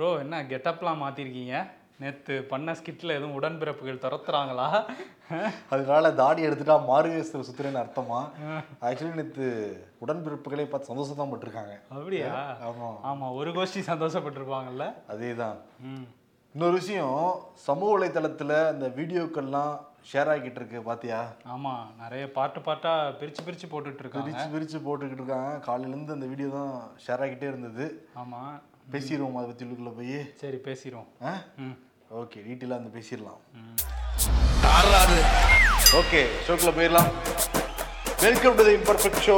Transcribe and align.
Bro 0.00 0.10
என்ன 0.20 0.36
கெட்டப்லாம் 0.50 1.02
மாற்றிருக்கீங்க 1.04 1.54
நேற்று 2.02 2.34
பண்ண 2.50 2.72
ஸ்கிட்டில் 2.76 3.14
எதுவும் 3.16 3.34
உடன்பிறப்புகள் 3.38 3.98
துரத்துறாங்களா? 4.04 4.68
அதனால 5.74 6.12
தாடி 6.20 6.40
எடுத்துட்டா 6.46 6.76
மாறுவேசத்தில் 6.90 7.44
சுத்துறேன்னு 7.48 7.80
அர்த்தமா? 7.80 8.20
ஆக்சுவலி 8.88 9.18
நேற்று 9.18 9.48
உடன்பிறப்புகளே 10.04 10.66
பார்த்து 10.70 10.90
சந்தோஷம் 10.92 11.20
தான் 11.20 11.32
பட்டிருக்காங்க. 11.32 11.74
அப்படியா? 11.96 12.30
ஆமாம் 12.68 12.96
ஆமாம் 13.10 13.36
ஒரு 13.40 13.52
கோஷ்டி 13.58 13.82
சந்தோஷப்பட்டிருப்பாங்கல்ல? 13.90 14.86
அதே 15.14 15.32
தான் 15.42 15.58
இன்னொரு 16.54 16.74
விஷயம் 16.80 17.20
சமூக 17.68 17.90
வலைத்தளத்தில் 17.96 18.56
இந்த 18.74 18.88
வீடியோக்கள்லாம் 19.00 19.76
ஷேர் 20.12 20.32
ஆகிட்டு 20.36 20.60
இருக்கு 20.62 20.80
பாத்தியா? 20.90 21.20
ஆமாம் 21.56 21.84
நிறைய 22.02 22.24
பாட்டு 22.38 22.62
பாட்டாக 22.70 23.14
பிரித்து 23.20 23.46
பிரித்து 23.48 23.72
போட்டுட்டு 23.74 24.04
இருக்காங்க. 24.04 24.26
பிரிச்சு 24.30 24.48
பிரிச்சு 24.56 24.80
போட்டுக்கிட்டு 24.88 25.22
இருக்காங்க. 25.24 25.52
காலையிலேருந்து 25.68 26.18
அந்த 26.18 26.28
வீடியோ 26.34 26.50
தான் 26.58 26.74
ஷேர் 27.06 27.24
ஆகிட்டே 27.26 27.52
இருந்தது. 27.52 27.86
ஆமாம் 28.24 28.50
பேசிடுவோம் 28.90 29.36
அதை 29.38 29.46
பற்றி 29.48 29.64
உள்ளுக்குள்ள 29.66 29.90
போய். 29.96 30.16
சரி 30.40 30.58
பேசிடுவோம். 30.66 31.08
ஆ? 31.22 31.32
ம். 31.60 31.76
ஓகே 32.12 32.38
டீட்டெயிலாக 32.46 32.80
அந்த 32.80 32.90
பேசிடலாம். 32.96 33.40
ம். 33.56 33.76
ஓகே 36.00 36.20
ஷோக்கில் 36.46 36.76
போயிடலாம். 36.76 37.10
Welcome 38.22 38.56
to 38.58 38.64
the 38.64 38.74
imperfect 38.78 39.22
show 39.26 39.36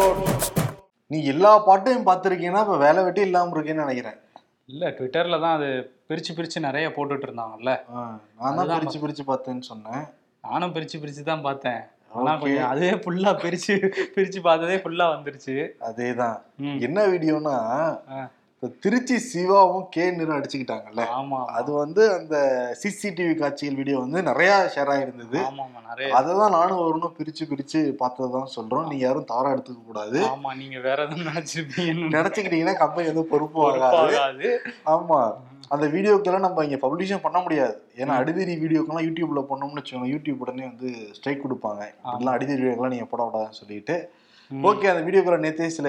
நீ 1.10 1.18
எல்லா 1.32 1.50
பாட்டையும் 1.66 2.06
பார்த்துருக்கீங்கன்னா 2.06 2.62
இப்போ 2.64 2.76
வேலை 2.82 3.00
வெட்டி 3.06 3.22
இல்லாமல் 3.26 3.54
இருக்கேன்னு 3.54 3.84
நினைக்கிறேன். 3.84 4.18
இல்லை 4.68 4.88
ட்விட்டரில் 4.96 5.42
தான் 5.44 5.56
அது 5.58 5.68
பிரித்து 6.08 6.32
பிரித்து 6.36 6.58
நிறைய 6.66 6.86
போட்டுட்டு 6.96 7.26
இருந்தாங்கல்ல 7.28 7.72
ஆ, 7.92 8.02
நான் 8.40 8.58
தான் 8.60 8.72
பிரிச்சு 8.74 9.02
பிரிச்சு 9.02 9.24
பார்த்தேன்னு 9.28 9.64
சொன்னேன். 9.70 10.04
நானும் 10.44 10.74
பிரித்து 10.74 11.00
பிரித்து 11.02 11.24
தான் 11.24 11.44
பார்த்தேன். 11.46 11.82
அதுவே 12.68 12.90
ஃபுல்லாக 13.02 13.34
பிரித்து 13.42 13.74
பிரித்து 14.14 14.40
பார்த்ததே 14.42 14.76
ஃபுல்லாக 14.82 15.14
வந்துருச்சு. 15.14 15.54
அதே 15.88 16.08
தான் 16.16 16.36
ம். 16.64 16.78
என்ன 16.86 16.98
வீடியோனா 17.12 17.54
திருச்சி 18.82 19.16
சிவாவும் 19.18 19.86
கே 19.94 20.04
நிறம் 20.10 20.36
அடிச்சுக்கிட்டாங்கல்ல? 20.38 21.04
ஆமாம் 21.18 21.46
அது 21.58 21.70
வந்து 21.72 22.02
அந்த 22.18 22.36
சிசிடிவி 22.82 23.34
காட்சிகள் 23.40 23.78
வீடியோ 23.80 23.96
வந்து 24.04 24.22
நிறைய 24.22 24.50
ஷேர் 24.74 24.92
ஆயிருந்தது. 24.94 25.38
அதை 26.18 26.30
தான் 26.40 26.54
நானும் 26.56 26.82
வரணும் 26.82 27.16
பிரிச்சு 27.16 27.44
பிரிச்சு 27.52 27.80
பார்த்ததை 28.02 28.28
தான் 28.36 28.52
சொல்றோம். 28.56 28.86
நீங்க 28.90 29.04
யாரும் 29.06 29.30
தவறா 29.32 29.54
எடுத்துக்க 29.54 29.82
கூடாது. 29.86 30.20
ஆமா 30.32 30.52
நீங்க 30.60 30.78
வேற 30.88 30.98
எதுவும் 31.06 31.28
நினைச்சிருப்பீங்கன்னு 31.30 32.14
நினைச்சுக்கிட்டீங்கன்னா 32.18 32.76
கம்பெனி 32.84 33.10
வந்து 33.12 33.26
பொறுப்பு 33.34 33.58
பொறுப்பாகாது 33.64 34.50
ஆமா. 34.94 35.20
அந்த 35.74 35.86
வீடியோக்கெல்லாம் 35.96 36.46
நம்ம 36.46 36.64
இங்க 36.64 36.78
பப்ளிஷும் 36.86 37.26
பண்ண 37.26 37.38
முடியாது. 37.42 37.76
ஏன்னா 38.00 38.14
அடிதடி 38.20 38.54
வீடியோக்கெல்லாம் 38.64 39.06
யூடியூப்ல 39.08 39.42
பண்ணோம்னு 39.50 39.78
வச்சுக்கோங்க. 39.80 40.10
யூடியூப் 40.14 40.42
உடனே 40.44 40.64
வந்து 40.72 40.90
ஸ்ட்ரைக் 41.18 41.44
கொடுப்பாங்க. 41.44 41.82
இப்படிலாம் 42.04 42.36
அடிதடி 42.36 42.60
வீடியோக்கெல்லாம் 42.62 42.94
நீங்க 42.96 43.08
போட 43.12 43.22
விடாதுன்னு 43.26 43.60
சொல்லிட்டு. 43.60 43.96
ஓகே 44.60 44.88
அந்த 44.92 45.02
வீடியோக்குள்ள 45.06 45.36
நேத்தே 45.42 45.66
சில 45.66 45.88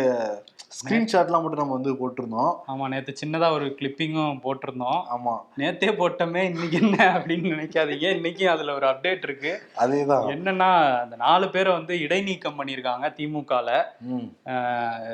ஸ்கிரீன்ஷாட்லாம் 0.75 1.41
மட்டும் 1.43 1.61
நம்ம 1.61 1.73
வந்து 1.73 1.91
போட்டிருந்தோம். 1.93 2.53
ஆமா 2.67 2.87
நேத்து 2.87 3.13
சின்னதா 3.21 3.51
ஒரு 3.51 3.65
கிளிப்பிங்கும் 3.79 4.37
போட்டிருந்தோம். 4.43 5.01
ஆமா. 5.15 5.33
நேத்தே 5.57 5.89
போட்டோமே 5.99 6.43
இன்னைக்கு 6.43 6.77
என்ன 6.81 6.97
அப்படின்னு 7.17 7.51
நினைக்காதீங்க. 7.53 8.15
இன்னைக்கு 8.15 8.49
அதுல 8.49 8.73
ஒரு 8.73 8.85
அப்டேட் 8.87 9.23
இருக்கு. 9.23 9.61
அதேதான். 9.77 10.27
என்னன்னா 10.33 10.99
அந்த 11.01 11.15
நாலு 11.15 11.49
பேரை 11.49 11.73
வந்து 11.73 11.95
இடைநீக்கம் 11.99 12.59
பண்ணியிருக்காங்க 12.59 13.09
திமுகல. 13.17 13.81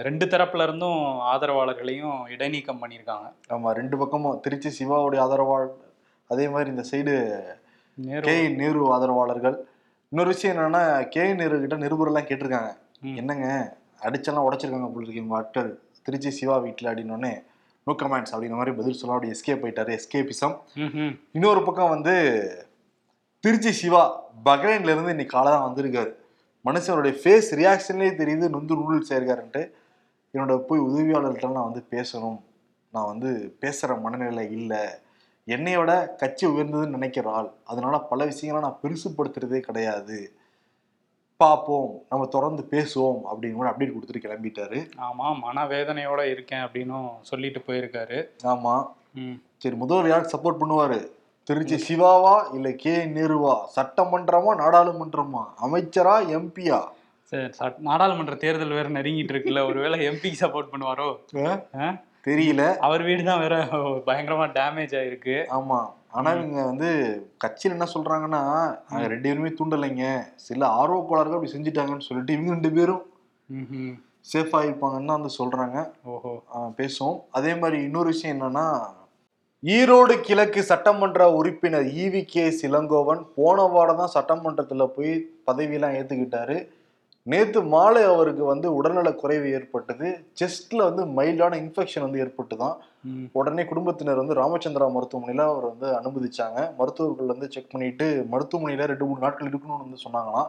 ரெண்டு 0.01 0.25
தரப்புல 0.25 0.63
இருந்தும் 0.63 1.01
ஆதரவாளர்களையும் 1.33 2.29
இடைநீக்கம் 2.29 2.81
பண்ணியிருக்காங்க. 2.83 3.29
ஆமா 3.49 3.71
ரெண்டு 3.71 3.97
பக்கமும் 3.97 4.39
திருச்சி 4.39 4.69
சிவாவுடைய 4.69 5.25
ஆதரவாளர் 5.25 5.75
அதே 6.27 6.49
மாதிரி 6.49 6.69
இந்த 6.69 6.85
சைடு 6.91 7.33
நேரு. 7.93 8.21
கே 8.21 8.49
நேரு 8.49 8.93
ஆதரவாளர்கள். 8.93 9.65
இன்னொரு 10.09 10.29
விஷயம் 10.29 10.57
என்னன்னா 10.57 11.07
கே 11.07 11.33
நேரு 11.33 11.59
கிட்ட 11.59 11.77
நிருபரெல்லாம் 11.77 12.29
கேட்டிருக்காங்க. 12.29 12.71
என்னங்க? 13.01 13.77
அடிச்செல்லாம் 14.01 14.47
உடைச்சிருக்காங்க 14.47 14.89
போல 14.93 15.05
இருக்கு 15.05 15.23
உங்க 15.23 15.35
ஆட்கள் 15.35 15.79
திருச்சி 16.03 16.29
சிவா 16.29 16.57
வீட்டில் 16.57 16.89
அப்படின்னோடனே 16.89 17.43
நோ 17.87 17.95
கமெண்ட்ஸ் 18.01 18.33
அப்படிங்கிற 18.33 18.57
மாதிரி 18.59 18.75
பதில் 18.75 18.97
சொல்ல 18.99 19.15
அப்படி 19.15 19.31
எஸ்கேப் 19.35 19.61
போயிட்டாரு. 19.63 19.99
எஸ்கேபிசம். 19.99 20.55
இன்னொரு 21.31 21.63
பக்கம் 21.63 21.89
வந்து 21.89 22.15
திருச்சி 23.39 23.71
சிவா 23.71 24.23
பக்ரைன்ல 24.45 24.93
இருந்து 24.93 25.15
இன்னைக்கு 25.15 25.35
காலை 25.37 25.51
தான் 25.51 25.67
வந்திருக்காரு. 25.69 26.11
மனுஷனுடைய 26.65 27.13
ஃபேஸ் 27.21 27.49
ரியாக்ஷன்லேயே 27.59 28.13
தெரியுது 28.21 28.49
நொந்து 28.49 28.75
நூடுல்ஸ் 28.79 29.11
ஆயிருக்காருன்ட்டு. 29.13 29.71
என்னோட 30.33 30.57
போய் 30.57 30.79
உதவியாளர்கிட்ட 30.79 31.51
நான் 31.51 31.69
வந்து 31.71 31.83
பேசணும். 31.91 32.39
நான் 32.91 33.05
வந்து 33.05 33.29
பேசுகிற 33.59 33.95
மனநிலை 33.95 34.51
இல்லை. 34.51 34.81
என்னையோட 35.47 36.15
கட்சி 36.15 36.47
உயர்ந்ததுன்னு 36.47 36.95
நினைக்கிற 36.97 37.31
ஆள். 37.31 37.51
அதனால 37.65 37.99
பல 37.99 38.25
விஷயங்களை 38.25 38.69
நான் 38.69 38.81
பெருசுப்படுத்துறதே 38.83 39.59
கிடையாது. 39.59 40.38
பார்ப்போம் 41.43 42.01
நம்ம 42.09 42.25
தொடர்ந்து 42.25 42.67
பேசுவோம் 42.71 43.21
அப்படின்னு 43.31 43.53
கூட 43.53 43.69
அப்டேட் 43.69 43.91
கொடுத்துட்டு 43.91 44.23
கிளம்பிட்டாரு. 44.23 44.89
ஆமா 44.97 45.35
மனவேதனையோட 45.51 46.31
இருக்கேன் 46.31 46.59
அப்படின்னும் 46.59 47.09
சொல்லிட்டு 47.21 47.63
போயிருக்காரு. 47.67 48.27
ஆமா. 48.43 48.87
ம். 49.13 49.31
சரி 49.57 49.75
முதல்வர் 49.75 50.09
யாருக்கு 50.09 50.37
சப்போர்ட் 50.37 50.55
பண்ணுவாரு? 50.59 51.05
திருச்சி 51.43 51.75
சிவாவா 51.75 52.53
இல்ல 52.53 52.71
கே 52.71 53.05
நேருவா? 53.05 53.57
சட்டமன்றமா 53.75 54.53
நாடாளுமன்றமா? 54.57 55.45
அமைச்சரா 55.61 56.27
எம்பியா? 56.37 56.83
சரி 57.21 57.49
சட்- 57.59 57.77
நாடாளுமன்ற 57.77 58.35
தேர்தல் 58.35 58.69
வேற 58.69 58.89
நெருங்கிட்டு 58.89 59.31
இருக்குல்ல. 59.31 59.65
ஒருவேளை 59.65 60.07
எம்பிக்கு 60.07 60.33
சப்போர்ட் 60.39 60.67
பண்ணுவாரோ? 60.71 61.17
ஆ? 61.79 62.01
தெரியல. 62.25 62.77
அவர் 62.77 63.01
வீடு 63.01 63.23
தான் 63.23 63.39
வேற 63.39 63.63
பயங்கரமா 64.05 64.49
டேமேஜ் 64.51 64.93
ஆயிருக்கு. 64.93 65.45
ஆமா. 65.59 65.97
ஆனா 66.13 66.29
இவங்க 66.31 66.59
வந்து 66.65 66.89
கட்சியில் 67.37 67.75
என்ன 67.75 67.87
சொல்றாங்கன்னா 67.93 68.41
நாங்க 68.89 69.07
ரெண்டு 69.07 69.27
பேருமே 69.29 69.49
தூண்டலைங்க. 69.59 70.05
சில 70.35 70.67
ஆர்வ 70.67 71.05
கோளாறுகள் 71.09 71.37
அப்படி 71.37 71.53
செஞ்சுட்டாங்கன்னு 71.55 72.07
சொல்லிட்டு 72.07 72.33
இவங்க 72.33 72.51
ரெண்டு 72.51 72.71
பேரும். 72.71 73.03
சேஃபா 74.31 74.59
இருப்பாங்கன்னு 74.65 75.09
தான் 75.11 75.19
வந்து 75.19 75.37
சொல்றாங்க. 75.39 75.77
ஓஹோ. 76.13 76.31
பேசுவோம். 76.79 77.19
அதே 77.31 77.55
மாதிரி 77.55 77.83
இன்னொரு 77.83 78.09
விஷயம் 78.13 78.35
என்னன்னா 78.35 78.65
ஈரோடு 79.63 80.13
கிழக்கு 80.21 80.61
சட்டமன்ற 80.63 81.23
உறுப்பினர் 81.37 81.87
ஈவி 82.03 82.21
கே 82.25 82.43
இளங்கோவன் 82.67 83.21
போன 83.35 83.65
வாரம் 83.73 84.01
தான் 84.01 84.15
சட்டமன்றத்துல 84.17 84.85
போய் 84.97 85.11
பதவியெல்லாம் 85.47 85.95
ஏத்துக்கிட்டாரு. 85.99 86.57
நேத்து 87.23 87.63
மாலை 87.63 88.03
அவருக்கு 88.03 88.43
வந்து 88.43 88.75
உடல்நல 88.75 89.13
குறைவு 89.13 89.51
ஏற்பட்டது. 89.51 90.25
செஸ்ட்ல 90.39 90.93
வந்து 90.93 91.05
மைல்டான 91.05 91.51
இன்ஃபெக்ஷன் 91.51 91.99
வந்து 91.99 92.23
ஏற்பட்டுதான். 92.23 92.77
ம். 93.03 93.23
உடனே 93.31 93.65
குடும்பத்தினர் 93.65 94.15
வந்து 94.15 94.33
ராமச்சந்திரா 94.33 94.91
மருத்துவமனையில 94.91 95.39
அவர் 95.39 95.63
வந்து 95.63 95.87
அனுமதிச்சாங்க. 95.87 96.75
மருத்துவர்கள் 96.75 97.25
வந்து 97.25 97.51
செக் 97.51 97.71
பண்ணிட்டு 97.71 98.27
மருத்துவமனையில 98.31 98.85
ரெண்டு 98.85 99.05
மூணு 99.05 99.19
நாட்கள் 99.19 99.49
இருக்கணும்னு 99.49 99.79
வந்து 99.79 99.97
சொன்னாங்களாம். 100.09 100.47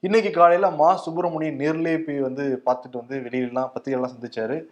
இன்னைக்கு 0.00 0.30
காலையில 0.30 0.70
மா 0.70 0.96
சுப்பிரமணியன் 0.96 1.58
நேர்லயே 1.58 1.98
போய் 1.98 2.20
வந்து 2.20 2.62
பார்த்துட்டு 2.66 3.06
வந்து 3.06 3.18
வெளியிலலாம் 3.18 3.70
பத்திரிகைலாம் 3.74 4.10
சந்திச்சாரு. 4.18 4.62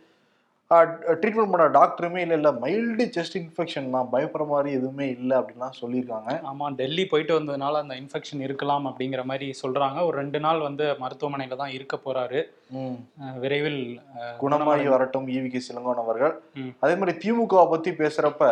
ட்ரீட்மெண்ட் 0.70 1.50
பண்ண 1.50 1.66
டாக்டருமே 1.78 2.16
இல்லை 2.16 2.36
இல்லை 2.36 2.50
மைல்டு 2.62 3.04
செஸ்ட் 3.16 3.36
இன்ஃபெக்ஷன் 3.40 3.90
தான். 3.90 4.08
பயப்படுற 4.12 4.46
மாதிரி 4.46 4.76
எதுவுமே 4.76 5.08
இல்லை 5.10 5.36
அப்படின்லாம் 5.38 5.76
சொல்லியிருக்காங்க. 5.80 6.30
ஆமா 6.52 6.74
டெல்லி 6.74 7.06
போயிட்டு 7.06 7.40
வந்ததுனால 7.40 7.72
அந்த 7.72 7.94
இன்ஃபெக்ஷன் 7.94 8.40
இருக்கலாம் 8.40 8.86
அப்படிங்கிற 8.86 9.24
மாதிரி 9.24 9.54
சொல்றாங்க. 9.62 10.06
ஒரு 10.06 10.16
ரெண்டு 10.16 10.40
நாள் 10.40 10.58
வந்து 10.58 10.84
மருத்துவமனையில 11.00 11.56
தான் 11.56 11.70
இருக்க. 11.70 11.98
அஹ் 13.22 13.38
விரைவில் 13.38 14.00
குணமாகி 14.38 14.88
வரட்டும் 14.88 15.28
ஈவி 15.28 15.50
கே 15.50 15.62
சிலங்கோன் 15.68 16.02
அவர்கள். 16.04 16.34
அதே 16.80 16.96
மாதிரி 16.96 17.18
திமுகவை 17.24 17.70
பத்தி 17.70 17.90
பேசுறப்ப 17.90 18.42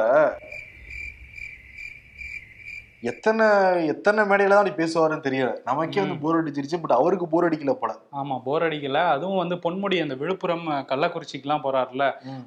எத்தனை 3.11 3.47
எத்தனை 3.93 4.21
மேடையில 4.31 4.55
தான் 4.55 4.63
அப்படி 4.63 4.81
பேசுவாருன்னு 4.83 5.25
தெரியல. 5.27 5.51
நமக்கே 5.69 6.01
வந்து 6.03 6.17
போர் 6.23 6.39
அடிச்சிருச்சு 6.41 6.81
பட் 6.83 6.95
அவருக்கு 6.99 7.27
போர் 7.33 7.47
அடிக்கல 7.49 7.73
போல. 7.81 7.93
ஆமா 8.21 8.37
போர் 8.47 8.67
அடிக்கல. 8.69 9.01
அதுவும் 9.15 9.41
வந்து 9.43 9.57
பொன்முடி 9.65 9.97
அந்த 10.05 10.15
விழுப்புரம் 10.23 10.67
கள்ளக்குறிச்சிக்கெல்லாம் 10.91 11.65
போறாருல. 11.67 12.07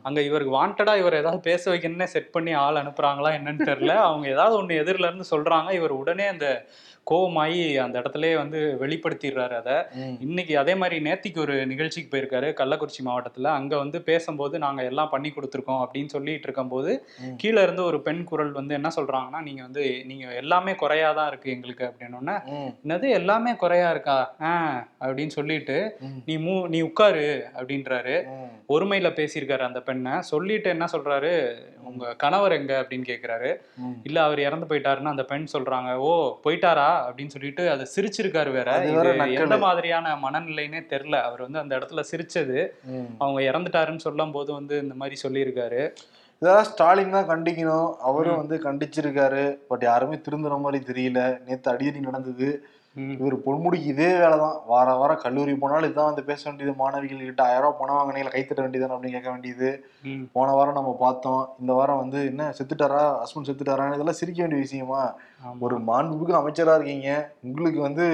அங்க 0.09 0.19
இவருக்கு 0.29 0.57
வாண்டடா 0.57 0.95
இவர் 1.01 1.19
ஏதாவது 1.21 1.41
பேச 1.49 1.63
வைக்கணும்னே 1.73 2.09
செட் 2.15 2.31
பண்ணி 2.31 2.53
ஆள் 2.65 2.81
அனுப்புறாங்களா 2.83 3.31
என்னன்னு 3.39 3.69
தெரியல. 3.71 3.95
அவங்க 4.07 4.27
ஏதாவது 4.35 4.57
ஒண்ணு 4.61 4.81
எதிரில 4.83 5.09
இருந்து 5.11 5.31
சொல்றாங்க. 5.33 5.71
இவர் 5.79 5.99
உடனே 6.01 6.27
அந்த 6.27 6.47
கோவமாயி 7.11 7.79
அந்த 7.79 8.01
இடத்துலயே 8.01 8.35
வந்து 8.35 8.77
வெளிப்படுத்திடுறாரு 8.81 9.55
அதை. 9.55 9.75
இன்னைக்கு 10.19 10.57
அதே 10.57 10.75
மாதிரி 10.75 11.09
நேத்திக்கு 11.09 11.39
ஒரு 11.39 11.65
நிகழ்ச்சிக்கு 11.65 12.17
போயிருக்காரு 12.17 12.53
கள்ளக்குறிச்சி 12.53 13.05
மாவட்டத்துல 13.05 13.43
அங்க 13.43 13.77
வந்து 13.77 14.01
பேசும்போது 14.01 14.59
நாங்க 14.59 14.83
எல்லாம் 14.83 15.09
பண்ணி 15.09 15.29
கொடுத்துருக்கோம் 15.29 15.81
அப்படின்னு 15.83 16.05
சொல்லிட்டு 16.05 16.43
இருக்கும்போது. 16.43 17.05
கீழே 17.37 17.61
இருந்து 17.61 17.83
ஒரு 17.83 18.01
பெண் 18.01 18.23
குரல் 18.23 18.51
வந்து 18.51 18.73
என்ன 18.73 18.89
சொல்றாங்கன்னா 18.95 19.41
நீங்க 19.41 19.61
வந்து 19.61 20.03
நீங்க 20.05 20.33
எல்லாமே 20.33 20.71
குறையாதான் 20.71 21.27
இருக்கு 21.27 21.51
எங்களுக்கு 21.51 21.85
அப்படின்னோடனே. 21.85 22.37
என்னது 22.85 23.09
எல்லாமே 23.09 23.55
குறையா 23.55 23.91
இருக்கா 23.91 24.35
ஆ 24.41 24.87
அப்படின்னு 25.01 25.27
சொல்லிட்டு. 25.27 25.97
நீ 26.25 26.37
மூ 26.37 26.67
நீ 26.67 26.81
உட்காரு 26.81 27.47
அப்படின்றாரு. 27.55 28.17
ஒருமையில 28.69 29.09
பேசியிருக்காரு 29.15 29.59
அந்த 29.59 29.81
பெண்ணை 29.81 30.21
சொல்லிட்டு 30.21 30.69
என்ன 30.69 30.85
சொல்றாரு 30.91 31.55
உங்க 31.83 32.15
கணவர் 32.15 32.51
எங்க 32.51 32.81
அப்படின்னு 32.81 33.07
கேக்குறாரு. 33.07 33.55
இல்ல 34.03 34.23
அவர் 34.23 34.39
இறந்து 34.39 34.65
போயிட்டாருன்னு 34.65 35.03
அந்த 35.03 35.23
பெண் 35.23 35.47
சொல்றாங்க 35.53 35.95
ஓ 35.95 36.39
போயிட்டாரா 36.45 36.96
அப்படின்னு 37.05 37.33
சொல்லிட்டு 37.35 37.63
அதை 37.69 37.85
சிரிச்சிருக்காரு 37.95 38.51
வேற. 38.51 38.77
எந்த 39.43 39.57
மாதிரியான 39.57 40.15
மனநிலைன்னே 40.23 40.81
தெரியல 40.93 41.21
அவர் 41.21 41.41
வந்து 41.45 41.59
அந்த 41.59 41.73
இடத்துல 41.77 42.03
சிரிச்சது. 42.11 42.59
அவங்க 43.17 43.41
இறந்துட்டாருன்னு 43.51 44.05
சொல்லும் 44.07 44.31
போது 44.31 44.53
வந்து 44.53 44.77
இந்த 44.85 44.95
மாதிரி 44.95 45.17
சொல்லியிருக்காரு. 45.23 45.81
இதெல்லாம் 46.39 46.63
ஸ்டாலின் 46.63 47.15
தான் 47.15 47.29
கண்டிக்கணும். 47.29 47.91
அவரும் 48.09 48.41
வந்து 48.41 48.57
கண்டிச்சிருக்காரு. 48.63 49.43
பட் 49.67 49.81
யாருமே 49.81 50.15
திருந்துற 50.15 50.59
மாதிரி 50.59 50.83
தெரியல. 50.91 51.21
நேத்து 51.45 51.71
அடியடி 51.71 51.99
நடந்தது. 51.99 52.49
இவர் 53.19 53.35
பொன்முடிக்கு 53.45 53.91
இதே 53.93 54.07
வேலை 54.21 54.37
தான் 54.43 54.55
வார 54.71 54.93
வாரம் 55.01 55.21
கல்லூரி 55.23 55.53
போனாலும் 55.55 55.89
இதான் 55.91 56.09
வந்து 56.09 56.23
பேச 56.23 56.41
வேண்டியது. 56.47 56.73
மாணவிகள் 56.81 57.27
கிட்ட 57.27 57.43
ஆயிரம் 57.43 57.63
ரூபாய் 57.65 57.79
பணம் 57.79 57.99
வாங்கினீங்களா 57.99 58.33
கைத்தட்ட 58.35 58.63
வேண்டியது 58.65 58.87
அப்படின்னு 58.95 59.15
கேட்க 59.17 59.29
வேண்டியது. 59.29 59.69
போன 60.35 60.53
வாரம் 60.57 60.77
நம்ம 60.79 60.95
பார்த்தோம். 60.99 61.43
இந்த 61.59 61.73
வாரம் 61.73 62.01
வந்து 62.03 62.19
என்ன 62.25 62.49
செத்துட்டாரா? 62.59 63.03
ஹஸ்பண்ட் 63.21 63.49
செத்துட்டாரா 63.49 63.87
இதெல்லாம் 63.93 64.19
சிரிக்க 64.21 64.41
வேண்டிய 64.43 64.61
விஷயமா. 64.61 65.01
ஒரு 65.59 65.77
மாண்புமிகு 65.89 66.41
அமைச்சரா 66.41 66.75
இருக்கீங்க. 66.79 67.11
உங்களுக்கு 67.41 67.81
வந்து 67.87 68.07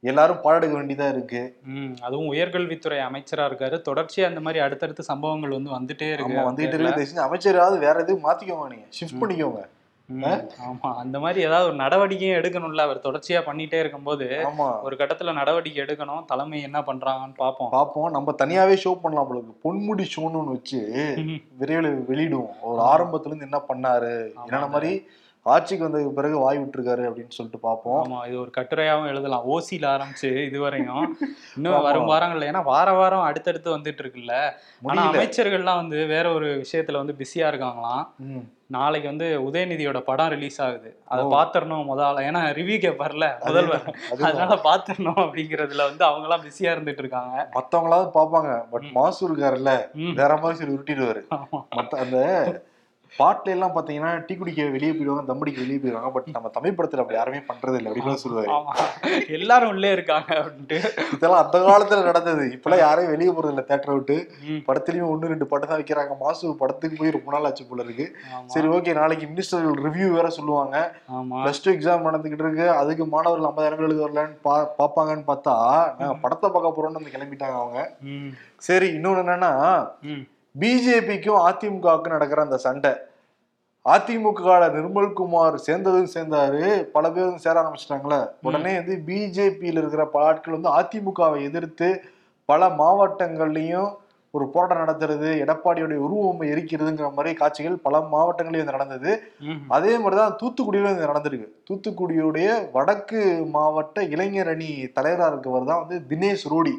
எல்லாரும் 0.00 0.40
பாடெடுக்க 0.44 0.74
வேண்டியதா 0.78 1.08
இருக்கு. 1.14 1.42
அதுவும் 2.00 2.30
உயர்கல்வித்துறை 2.32 2.96
அமைச்சரா 3.08 3.44
இருக்காரு. 3.50 3.76
தொடர்ச்சியா 3.88 4.24
அந்த 4.30 4.40
மாதிரி 4.40 4.64
அடுத்தடுத்த 4.64 5.02
சம்பவங்கள் 5.02 5.56
வந்து 5.58 5.70
வந்துட்டே 5.76 6.08
இருக்கு 6.14 6.48
வந்துகிட்டு 6.48 6.78
இருக்கு. 6.78 7.28
அமைச்சராவது 7.28 7.78
வேற 7.86 7.96
எதுவும் 8.00 8.24
மாத்திக்கோங்க 8.24 8.66
நீங்க. 8.74 8.88
ஷிஃப்ட் 8.98 9.20
பண்ணிக்கோங்க. 9.22 9.62
ஆமா. 10.20 10.94
அந்த 10.94 11.20
மாதிரி 11.20 11.44
ஏதாவது 11.44 11.66
ஒரு 11.66 11.76
நடவடிக்கையும் 11.76 12.42
எடுக்கணும்ல. 12.42 12.80
அவர் 12.80 12.98
தொடர்ச்சியா 12.98 13.40
பண்ணிட்டே 13.46 13.74
இருக்கும்போது 13.74 14.26
ஒரு 14.82 14.96
கட்டத்துல 14.96 15.32
நடவடிக்கை 15.32 15.84
எடுக்கணும். 15.84 16.24
தலைமை 16.24 16.62
என்ன 16.62 16.80
பண்றாங்கன்னு 16.80 17.38
பாப்போம். 17.38 17.72
பாப்போம். 17.72 18.10
நம்ம 18.10 18.34
தனியாவே 18.38 18.76
ஷோ 18.84 18.94
பண்ணலாம் 18.94 19.26
போல 19.26 19.40
பொன்முடி 19.64 20.06
ஷோன்னு 20.16 20.44
வச்சு. 20.44 20.80
விரைவில் 21.58 22.04
வெளியிடுவோம். 22.08 22.52
ஒரு 22.62 22.82
ஆரம்பத்துல 22.82 23.26
இருந்து 23.26 23.48
என்ன 23.50 23.60
பண்ணாரு? 23.68 24.14
என்னென்ன 24.36 24.66
மாதிரி 24.66 24.92
ஆட்சிக்கு 25.46 25.88
வந்ததுக்கு 25.88 26.08
பிறகு 26.08 26.38
வாய் 26.38 26.58
விட்டுருக்காரு 26.58 27.02
அப்படின்னு 27.06 27.28
சொல்லிட்டு 27.28 27.58
பார்ப்போம் 27.58 28.02
ஆமா 28.04 28.28
இது 28.28 28.40
ஒரு 28.40 28.50
கட்டுரையாவும் 28.56 29.06
எழுதலாம். 29.06 29.48
ஓசில 29.48 29.86
ஆரம்பிச்சு 29.94 30.28
இதுவரையும் 30.48 31.06
இன்னும். 31.56 31.82
வரும் 31.82 32.08
வாரங்கள்ல. 32.08 32.48
ஏன்னா 32.50 32.62
வார 32.64 32.92
வாரம் 32.92 33.20
அடுத்தடுத்து 33.20 33.78
வந்துட்டு 33.78 34.02
இருக்குல்ல. 34.02 34.34
ஆனா 34.82 35.12
அமைச்சர்கள்லாம் 35.12 35.74
வந்து 35.74 36.06
வேற 36.06 36.32
ஒரு 36.32 36.64
விஷயத்துல 36.64 36.92
வந்து 36.92 37.16
பிஸியா 37.18 37.48
இருக்காங்களாம். 37.50 38.04
நாளைக்கு 38.72 39.08
வந்து 39.08 39.26
உதயநிதியோட 39.42 39.98
படம் 40.00 40.28
ரிலீஸ் 40.28 40.58
ஆகுது 40.62 40.90
அதை. 41.06 41.22
பாத்திரணும் 41.32 41.88
முதல்ல 41.88 42.24
ஏன்னா 42.26 42.40
ரிவ்யூ 42.54 42.76
கேட்பார்ல 42.78 43.26
முதல்வர். 43.44 43.86
அதனால 44.12 44.56
பாத்திரணும் 44.64 45.20
அப்படிங்கறதுல 45.24 45.86
வந்து 45.88 46.04
அவங்க 46.04 46.26
எல்லாம் 46.28 46.44
பிஸியா 46.44 46.72
இருந்துட்டு 46.74 46.98
இருக்காங்க 46.98 47.36
மத்தவங்களாவது 47.54 48.10
பாப்பாங்க 48.14 48.52
பட் 48.70 48.82
ம். 48.82 48.92
மாசு 48.92 49.22
இருக்காருல்ல. 49.28 49.72
வேற 50.14 50.36
மாதிரி 50.38 50.72
உருட்டிடுவாரு. 50.72 51.22
மத்த 51.76 51.94
அந்த 51.98 52.18
பாட்டுல 53.20 53.54
எல்லாம் 53.54 53.74
பாத்தீங்கன்னா 53.74 54.10
டீ 54.26 54.34
குடிக்க 54.40 54.66
வெளியே 54.74 54.92
போயிடுவாங்க 54.92 55.24
தம்படிக்க 55.30 55.58
வெளியே 55.64 55.78
போயிடுவாங்க. 55.80 56.10
பட் 56.14 56.28
நம்ம 56.36 56.50
தமிழ் 56.56 56.76
படத்துல 56.76 57.02
அப்படி 57.02 57.18
யாருமே 57.18 57.40
பண்றது 57.50 57.76
இல்லை 57.78 57.90
அப்படின்னு 57.90 58.22
சொல்லுவாரு. 58.22 58.50
எல்லாரும் 59.38 59.72
உள்ளே 59.74 59.90
இருக்காங்க 59.96 60.30
அப்படின்ட்டு. 60.40 60.78
இதெல்லாம் 61.16 61.42
அந்த 61.44 61.58
காலத்துல 61.68 62.06
நடந்தது. 62.10 62.44
இப்பெல்லாம் 62.56 62.82
யாரையும் 62.84 63.12
வெளியே 63.14 63.32
போறது 63.36 63.54
இல்ல 63.54 63.64
தேட்டரை 63.70 63.96
விட்டு. 63.98 64.16
படத்துலயும் 64.68 65.10
ஒண்ணு 65.12 65.32
ரெண்டு 65.32 65.48
படம் 65.52 65.70
தான் 65.72 65.80
வைக்கிறாங்க. 65.82 66.16
மாசு 66.24 66.54
படத்துக்கு 66.62 67.00
போய் 67.02 67.16
ரொம்ப 67.18 67.30
நாள் 67.34 67.48
ஆச்சு 67.50 67.68
போல 67.70 67.86
இருக்கு. 67.86 68.08
சரி 68.54 68.70
ஓகே 68.76 68.96
நாளைக்கு 69.00 69.28
மினிஸ்டர்கள் 69.32 69.82
ரிவ்யூ 69.86 70.08
வேற 70.18 70.30
சொல்லுவாங்க. 70.38 70.76
பிளஸ் 71.44 71.64
டூ 71.64 71.72
எக்ஸாம் 71.76 72.08
நடந்துகிட்டு 72.10 72.46
இருக்கு. 72.46 72.66
அதுக்கு 72.80 73.06
மாணவர்கள் 73.14 73.48
ஐம்பதாயிரம் 73.50 73.86
எழுத 73.88 74.02
வரலன்னு 74.06 74.38
பாப்பாங்கன்னு 74.82 75.26
பார்த்தா 75.32 75.56
படத்தை 76.24 76.46
பார்க்க 76.50 76.76
போறோம்னு 76.76 77.00
வந்து 77.00 77.16
கிளம்பிட்டாங்க 77.16 77.58
அவங்க. 77.62 77.80
சரி 78.68 78.88
இன்னொன்னு 78.98 79.24
என்னன்னா 79.24 79.52
பிஜேபிக்கும் 80.58 81.40
அதிமுகவுக்கும் 81.48 82.08
நடக்கிற 82.08 82.42
அந்த 82.42 82.56
சண்டை. 82.56 82.90
அதிமுக 83.84 84.40
நிர்மல்குமார் 84.44 85.54
சேர்ந்ததும் 85.54 86.08
சேர்ந்தாரு. 86.14 86.82
பல 86.82 87.10
பேர் 87.10 87.24
வந்து 87.24 87.38
சேர 87.38 87.62
ஆரம்பிச்சிட்டாங்களே. 87.62 88.28
உடனே 88.42 88.74
வந்து 88.74 89.02
பிஜேபியில் 89.06 89.78
இருக்கிற 89.78 90.06
பல 90.06 90.24
ஆட்கள் 90.24 90.60
வந்து 90.60 90.70
அதிமுகவை 90.70 91.42
எதிர்த்து 91.42 92.02
பல 92.44 92.68
மாவட்டங்கள்லயும் 92.68 93.94
ஒரு 94.30 94.48
போராட்டம் 94.48 94.78
நடத்துறது 94.78 95.30
எடப்பாடியுடைய 95.42 95.94
உருவம் 95.94 96.40
எரிக்கிறதுங்கிற 96.40 97.12
மாதிரி 97.12 97.34
காட்சிகள் 97.34 97.76
பல 97.76 97.98
மாவட்டங்களையும் 97.98 98.64
வந்து 98.64 98.64
நடந்தது. 98.64 99.22
அதே 99.68 99.98
மாதிரிதான் 99.98 100.38
தூத்துக்குடியிலும் 100.42 100.92
இது 100.92 101.06
நடந்திருக்கு. 101.06 101.48
தூத்துக்குடியுடைய 101.70 102.70
வடக்கு 102.72 103.46
மாவட்ட 103.46 104.04
இளைஞர் 104.04 104.48
அணி 104.48 104.66
தலைவரா 104.66 105.28
இருக்கவர் 105.32 105.64
தான் 105.64 105.86
வந்து 105.86 106.00
தினேஷ் 106.08 106.46
ரோடி. 106.50 106.72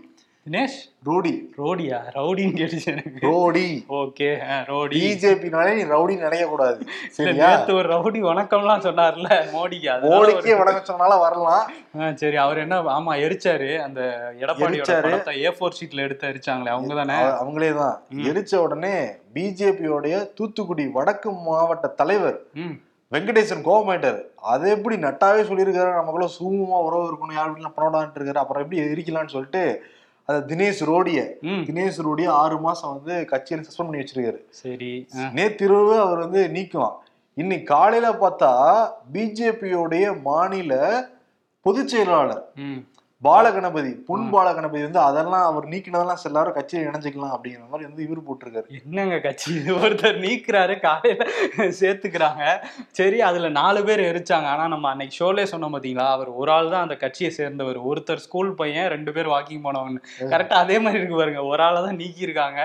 தினேஷ்? 0.48 0.78
ரோடி 1.06 1.32
ரோடியா 1.58 1.98
ரவுடின்னு 2.16 2.56
கேட்டுச்சு 2.60 2.86
எனக்கு. 2.86 3.20
ரோடி 3.28 3.64
ஓகே 3.98 4.28
ரோடி 4.70 4.98
பிஜேபினாலே 5.04 5.76
நீ 5.76 5.84
ரவுடி 5.84 6.16
நினைக்க 6.18 6.46
கூடாது 6.46 6.80
நேத்து 7.38 7.76
ஒரு 7.76 7.88
ரவுடி 7.90 8.20
வணக்கம்லாம் 8.22 8.84
சொன்னார்ல 8.88 9.30
மோடிக்கு. 9.54 9.88
அதனால 9.88 10.16
மோடிக்கே 10.16 10.58
வணக்கம் 10.58 10.84
சொன்னாலும் 10.84 11.20
வரலாம். 11.20 11.64
சரி 12.16 12.36
அவர் 12.36 12.58
என்ன 12.58 12.82
ஆமா 12.98 13.14
எரிச்சாரு 13.26 13.80
அந்த 13.80 14.02
எரிச்சாரு. 14.40 15.02
படத்தை. 15.02 15.44
ஏ 15.44 15.50
ஃபோர் 15.50 15.78
ஷீட்ல 15.80 16.00
எடுத்து 16.00 16.28
எரிச்சாங்களே 16.28 16.74
அவங்க 16.76 16.94
தானே? 16.96 17.18
அவ- 17.22 17.38
அவங்களே 17.42 17.72
தான். 17.78 17.96
எரிச்ச 18.30 18.56
உடனே 18.58 18.96
பிஜேபியோடைய 19.34 20.34
தூத்துக்குடி 20.34 20.88
வடக்கு 20.94 21.32
மாவட்ட 21.48 21.88
தலைவர் 22.02 22.40
வெங்கடேசன் 23.12 23.66
கோவமாயிட்டாரு. 23.66 24.22
அதை 24.52 24.72
எப்படி 24.72 24.96
நட்டாவே 24.98 25.42
சொல்லியிருக்காரு 25.50 25.92
நமக்குள்ள 25.94 26.30
சுமூகமா 26.40 26.80
உறவு 26.88 27.04
இருக்கணும் 27.10 27.34
யார் 27.34 27.52
வீட்டுல 27.54 27.72
பண்ணோடான்ட்டு 27.78 28.20
இருக்காரு 28.20 28.42
அப்புறம் 28.44 28.64
எப்படி 28.64 28.82
எரிக்கலாம்னு 28.86 29.36
சொல்லிட்டு 29.38 29.64
அந்த 30.30 30.40
தினேஷ் 30.50 30.82
ரோடிய 30.92 31.20
தினேஷ் 31.68 32.00
ரோடிய 32.08 32.28
ஆறு 32.34 32.58
மாசம் 32.60 32.94
வந்து 32.96 33.16
கட்சியில 33.32 33.64
சஸ்பெண்ட் 33.66 33.90
பண்ணி 33.90 34.04
வச்சிருக்காரு. 34.04 34.40
சரி 34.62 34.92
நேத்திரவு 35.38 35.94
அவர் 36.00 36.22
வந்து 36.26 36.42
நீக்குவான் 36.56 36.98
இன்னைக்கு 37.38 37.68
காலையில 37.76 38.08
பார்த்தா 38.24 38.52
பிஜேபியோடைய 39.14 40.06
மாநில 40.22 40.74
பொதுச் 41.66 41.92
செயலாளர் 41.94 42.44
பாலகணபதி 43.26 43.92
பொன் 44.08 44.26
பாலகணபதி 44.34 44.82
வந்து 44.86 45.00
அதெல்லாம் 45.08 45.46
அவர் 45.50 45.66
நீக்கினதெல்லாம் 45.74 46.22
எல்லாரும் 46.30 46.56
கட்சியில் 46.58 46.88
இணைஞ்சுக்கலாம் 46.88 47.34
அப்படிங்கிற 47.36 47.66
மாதிரி 47.72 47.88
வந்து 47.90 48.04
இவர் 48.06 48.22
போட்டிருக்காரு. 48.28 48.68
என்னங்க 48.80 49.18
கட்சி? 49.26 49.52
ஒருத்தர் 49.80 50.18
நீக்குறாரு 50.26 50.76
காலையில 50.86 51.26
சேர்த்துக்கிறாங்க. 51.82 52.44
சரி 53.00 53.18
அதுல 53.30 53.50
நாலு 53.60 53.82
பேர் 53.90 54.04
எரிச்சாங்க. 54.10 54.48
ஆனா 54.54 54.66
நம்ம 54.74 54.90
அன்னைக்கு 54.94 55.18
ஷோலே 55.20 55.46
சொன்னோம் 55.54 55.76
பாத்தீங்களா 55.76 56.08
அவர் 56.16 56.32
ஒரு 56.42 56.52
ஆள் 56.56 56.72
தான் 56.74 56.86
அந்த 56.86 56.98
கட்சியை 57.04 57.32
சேர்ந்தவர். 57.40 57.80
ஒருத்தர் 57.92 58.24
ஸ்கூல் 58.26 58.52
பையன் 58.62 58.90
ரெண்டு 58.96 59.14
பேர் 59.18 59.32
வாக்கிங் 59.36 59.64
போனவங்க 59.68 60.02
கரெக்டா 60.34 60.58
அதே 60.64 60.80
மாதிரி 60.86 61.02
இருக்கு 61.02 61.20
பாருங்க 61.22 61.44
ஒரு 61.52 61.64
ஆளை 61.68 61.82
தான் 61.88 62.00
நீக்கியிருக்காங்க. 62.02 62.60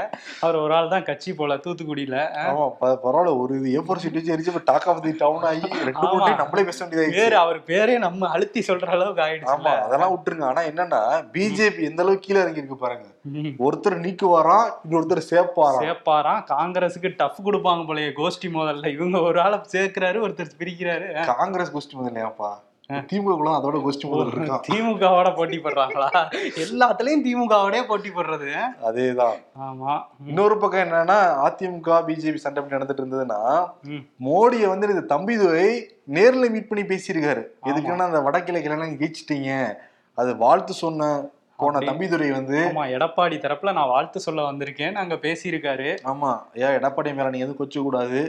அவர் 0.44 0.58
ஒரு 0.64 0.74
ஆள் 0.78 0.92
தான் 0.94 1.06
கட்சி 1.10 1.32
போல 1.40 1.60
தூத்துக்குடியில. 1.66 2.16
ஆமா 2.46 2.66
பரவாயில்ல 2.82 3.36
ஒரு 3.44 3.54
ஏப்பர் 3.78 4.02
சீட் 4.04 4.18
வச்சு 4.20 4.34
எரிச்சு 4.36 4.64
டாக் 4.72 4.88
ஆஃப் 4.94 5.04
தி 5.06 5.14
டவுன் 5.24 5.46
ஆகி 5.52 5.66
ரெண்டு 5.90 6.06
நம்மளே 6.42 6.66
பேச 6.70 6.78
வேண்டியதாயிடுச்சு. 6.82 7.20
பேரு 7.22 7.38
அவர் 7.44 7.60
பேரே 7.72 7.96
நம்ம 8.08 8.32
அழுத்தி 8.34 8.62
சொல்ற 8.70 8.92
அளவுக்கு 8.98 9.24
ஆயிடுச்சு 9.28 9.56
அதெல்லாம் 9.86 10.14
விட்டுருங்க. 10.14 10.46
ஆனா 10.48 10.62
என்னன்னா 10.62 11.00
பிஜேபி 11.32 11.82
எந்த 11.82 12.02
அளவுக்கு 12.02 12.26
கீழே 12.26 12.40
இறங்கி 12.40 12.58
இருக்கு 12.58 12.76
பாருங்க. 12.76 13.06
ஒருத்தர் 13.58 13.98
நீக்குவாராம் 14.04 14.70
இன்னொருத்தர் 14.84 15.28
சேர்ப்பாராம். 15.30 15.82
சேப்பாராம் 15.84 16.44
காங்கிரஸுக்கு 16.54 17.12
டஃப் 17.16 17.44
கொடுப்பாங்க 17.44 17.84
போலயே 17.90 18.12
கோஷ்டி 18.20 18.48
மோதல்ல. 18.56 18.92
இவங்க 18.92 19.20
ஒரு 19.20 19.40
ஆளை 19.40 19.58
சேர்க்கிறாரு 19.72 20.20
ஒருத்தர் 20.26 20.58
பிரிக்கிறாரு. 20.58 21.24
காங்கிரஸ் 21.24 21.76
கோஷ்டி 21.76 21.92
முதல் 21.92 22.12
இல்லையாப்பா 22.12 22.50
திமுக 22.90 23.32
அதோட 23.54 23.78
கோஷ்டி 23.84 24.08
முதல் 24.08 24.30
இருக்கான் 24.32 24.62
திமுகவோட 24.68 25.36
போட்டி 25.36 25.56
போடுறாங்களா? 25.56 26.08
எல்லாத்துலயும் 26.64 27.24
திமுகவோடய 27.26 27.86
போட்டி 27.86 28.08
போடுறது. 28.08 28.52
அதேதான். 28.88 29.34
ஆமா. 29.60 30.00
இன்னொரு 30.26 30.56
பக்கம் 30.56 30.80
என்னன்னா 30.80 31.18
அதிமுக 31.46 31.98
பிஜேபி 32.06 32.34
சண்டை 32.34 32.62
நடந்துட்டு 32.62 33.04
இருந்ததுன்னா. 33.04 33.40
மோடியை 34.24 34.68
வந்து 34.68 34.88
இந்த 34.88 35.16
தம்பிதுரை 35.16 35.68
நேர்ல 36.12 36.50
மீட் 36.50 36.68
பண்ணி 36.68 36.84
பேசியிருக்காரு. 36.84 37.42
எதுக்குன்னா 37.66 38.08
அந்த 38.10 38.20
வடகிழக்கிலாம் 38.20 38.96
ஜெயிச்சிட்டீங்க. 39.02 39.78
அது 40.18 40.30
வாழ்த்து 40.36 40.72
சொன்ன 40.84 41.02
போன. 41.58 41.78
தம்பிதுரை 41.88 42.26
வந்து 42.30 42.58
ஆமா 42.64 42.84
எடப்பாடி 42.96 43.36
தரப்புல 43.44 43.72
நான் 43.72 43.92
வாழ்த்து 43.92 44.18
சொல்ல 44.20 44.40
வந்திருக்கேன். 44.42 44.98
அங்க 45.02 45.14
பேசியிருக்காரு. 45.24 45.88
ஆமா 46.12 46.30
ஏன் 46.54 46.76
எடப்பாடி 46.78 47.14
மேல 47.14 47.30
நீங்க 47.30 47.46
எதுவும் 47.46 47.60
கொச்ச 47.60 47.82
கூடாது 47.82 48.20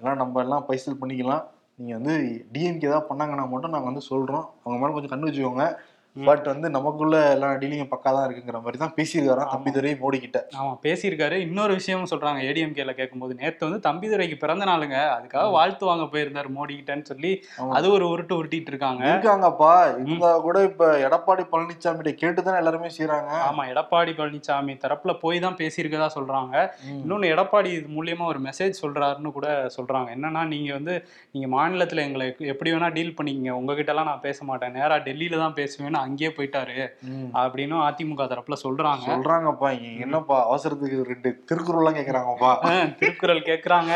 எல்லாம் 0.00 0.20
நம்ம 0.22 0.40
எல்லாம் 0.40 0.66
பைசல் 0.68 1.00
பண்ணிக்கலாம். 1.02 1.42
நீங்க 1.78 1.92
வந்து 1.98 2.14
டிஎம்கே 2.52 2.88
ஏதாவது 2.90 3.08
பண்ணாங்கன்னா 3.10 3.44
மட்டும் 3.48 3.74
நாங்க 3.74 3.88
வந்து 3.90 4.04
சொல்றோம். 4.10 4.46
அவங்க 4.64 4.78
மேல 4.80 4.94
கொஞ்சம் 4.94 5.12
கண்ணு 5.12 5.28
வச்சுக்கோங்க. 5.28 5.66
பட் 6.16 6.46
வந்து 6.50 6.68
நமக்குள்ள 6.74 7.16
எல்லா 7.34 7.48
டீலிங்கும் 7.60 7.90
பக்கா 7.92 8.10
தான் 8.14 8.24
இருக்குங்கிற 8.26 8.58
மாதிரி 8.64 8.78
தான் 8.82 8.94
பேசியிருக்காராம். 8.96 9.50
தம்பிதுரை 9.52 9.92
மோடி 10.02 10.18
கிட்ட 10.24 10.38
ஆமா 10.60 10.72
பேசியிருக்காரு. 10.84 11.36
இன்னொரு 11.46 11.72
விஷயமும் 11.78 12.10
சொல்றாங்க 12.10 12.40
ஏடிஎம்கேல 12.48 12.92
கேட்கும்போது 12.98 13.34
நேத்து 13.40 13.66
வந்து 13.68 13.80
தம்பிதுரைக்கு 13.86 14.36
பிறந்த 14.42 14.64
நாளுங்க. 14.70 14.96
அதுக்காக 15.16 15.46
வாழ்த்து 15.56 15.84
வாங்க 15.90 16.06
போயிருந்தாரு 16.14 16.50
மோடி 16.56 16.74
கிட்டன்னு 16.78 17.08
சொல்லி. 17.12 17.32
அது 17.78 17.86
ஒரு 17.96 18.04
உருட்டு 18.12 18.36
உருட்டிட்டு 18.40 18.72
இருக்காங்க 18.72 19.04
இருக்காங்கப்பா 19.12 19.72
இருந்தா 19.94 20.32
கூட 20.46 20.58
இப்ப 20.70 20.90
எடப்பாடி 21.06 21.44
பழனிசாமி 21.52 22.14
கேட்டுதானே 22.22 22.60
எல்லாருமே 22.62 22.90
செய்யறாங்க 22.96 23.30
ஆமா 23.48 23.64
எடப்பாடி 23.72 24.14
பழனிசாமி 24.20 24.74
தரப்புல 24.84 25.14
போய் 25.24 25.42
தான் 25.46 25.58
பேசியிருக்கதா 25.62 26.10
சொல்றாங்க. 26.16 26.54
இன்னொன்னு 27.00 27.32
எடப்பாடி 27.34 27.72
இது 27.78 27.88
மூலியமா 27.96 28.26
ஒரு 28.32 28.42
மெசேஜ் 28.48 28.82
சொல்றாருன்னு 28.82 29.34
கூட 29.38 29.48
சொல்றாங்க. 29.76 30.08
என்னன்னா 30.16 30.44
நீங்க 30.52 30.70
வந்து 30.78 30.94
நீங்க 31.34 31.48
மாநிலத்துல 31.56 32.04
எங்களை 32.06 32.24
எப்படி 32.52 32.70
வேணா 32.74 32.90
டீல் 32.96 33.16
பண்ணிக்கங்க. 33.18 33.52
உங்ககிட்ட 33.60 33.92
எல்லாம் 33.94 34.10
நான் 34.10 34.24
பேச 34.28 34.38
மாட்டேன். 34.50 34.76
நேரா 34.78 34.96
டெல்லியில 35.08 35.42
தான் 35.44 35.58
பேசுவேன்னு 35.60 36.00
அங்கேயே 36.02 36.32
போயிட்டாரு. 36.36 36.88
அப்படின்னு 37.34 37.76
அதிமுக 37.88 38.24
தரப்புல 38.24 38.56
சொல்றாங்க. 38.62 39.06
சொல்றாங்கப்பா 39.08 39.70
என்னப்பா 40.00 40.36
அவசரத்துக்கு 40.50 41.02
ரெண்டு 41.02 41.30
திருக்குறள்லாம் 41.48 41.96
கேக்குறாங்கப்பா. 41.98 42.52
திருக்குறள் 42.94 43.46
கேக்குறாங்க. 43.50 43.92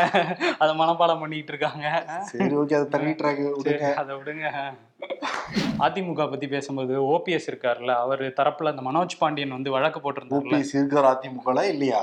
அதை 0.59 0.79
மனப்பாடம் 0.79 1.19
பண்ணிட்டு 1.19 1.53
இருக்காங்க. 1.53 1.87
சரி 2.21 2.55
ஓகே 2.55 2.73
அது 2.73 3.53
விடுங்க. 3.55 3.93
அதை 3.93 4.15
விடுங்க. 4.15 4.49
அதிமுக 5.79 6.29
பத்தி 6.29 6.47
பேசும்போது 6.47 6.93
ஓபிஎஸ் 7.07 7.47
இருக்காருல்ல 7.47 7.93
அவர் 7.95 8.21
தரப்புல 8.39 8.65
அந்த 8.65 8.81
மனோஜ் 8.81 9.15
பாண்டியன் 9.19 9.49
வந்து 9.49 9.71
வழக்கு 9.71 9.99
போட்டிருந்தாருல. 9.99 10.51
ஓபிஎஸ் 10.51 10.73
இருக்கார் 10.73 11.05
அதிமுகல 11.05 11.63
இல்லையா? 11.69 11.99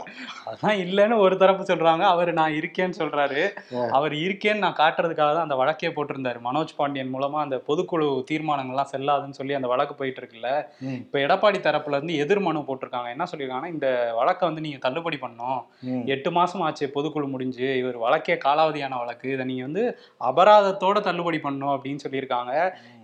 அதான் 0.47 0.77
இல்லைன்னு 0.85 1.19
ஒரு 1.19 1.37
தரப்பு 1.37 1.65
சொல்றாங்க 1.65 2.01
அவர் 2.05 2.33
நான் 2.33 2.53
இருக்கேன்னு 2.53 2.99
சொல்றாரு. 2.99 3.43
அவர் 3.91 4.13
இருக்கேன்னு 4.13 4.59
நான் 4.59 4.79
காட்டுறதுக்காக 4.79 5.33
தான் 5.33 5.43
அந்த 5.43 5.55
வழக்கே 5.55 5.89
போட்டிருந்தாரு. 5.89 6.41
மனோஜ் 6.45 6.77
பாண்டியன் 6.77 7.15
மூலமா 7.15 7.39
அந்த 7.39 7.63
பொதுக்குழு 7.69 8.25
தீர்மானங்கள்லாம் 8.31 8.93
செல்லாதுன்னு 8.93 9.31
சொல்லி 9.31 9.55
அந்த 9.55 9.67
வழக்கு 9.67 9.95
போயிட்டு 9.95 10.21
இருக்குல்ல 10.21 10.51
இப்ப 10.97 11.19
எடப்பாடி 11.19 11.61
தரப்புல 11.61 11.91
இருந்து 11.91 12.17
எதிர் 12.17 12.41
மனு 12.41 12.59
போட்டிருக்காங்க. 12.61 13.11
என்ன 13.11 13.25
சொல்லியிருக்காங்கன்னா 13.33 13.67
இந்த 13.67 14.13
வழக்கை 14.17 14.49
வந்து 14.49 14.61
நீங்க 14.61 14.79
தள்ளுபடி 14.79 15.19
பண்ணணும். 15.21 15.61
ம். 15.81 16.07
எட்டு 16.07 16.31
மாசம் 16.31 16.61
ஆச்சு 16.61 16.93
பொதுக்குழு 16.95 17.29
முடிஞ்சு. 17.29 17.79
இவர் 17.79 17.97
வழக்கே 17.97 18.35
காலாவதியான 18.45 18.99
வழக்கு. 18.99 19.31
இதை 19.31 19.47
நீங்க 19.47 19.63
வந்து 19.63 19.85
அபராதத்தோட 20.25 21.01
தள்ளுபடி 21.01 21.41
பண்ணணும் 21.43 21.75
அப்படின்னு 21.75 22.05
சொல்லியிருக்காங்க. 22.09 22.53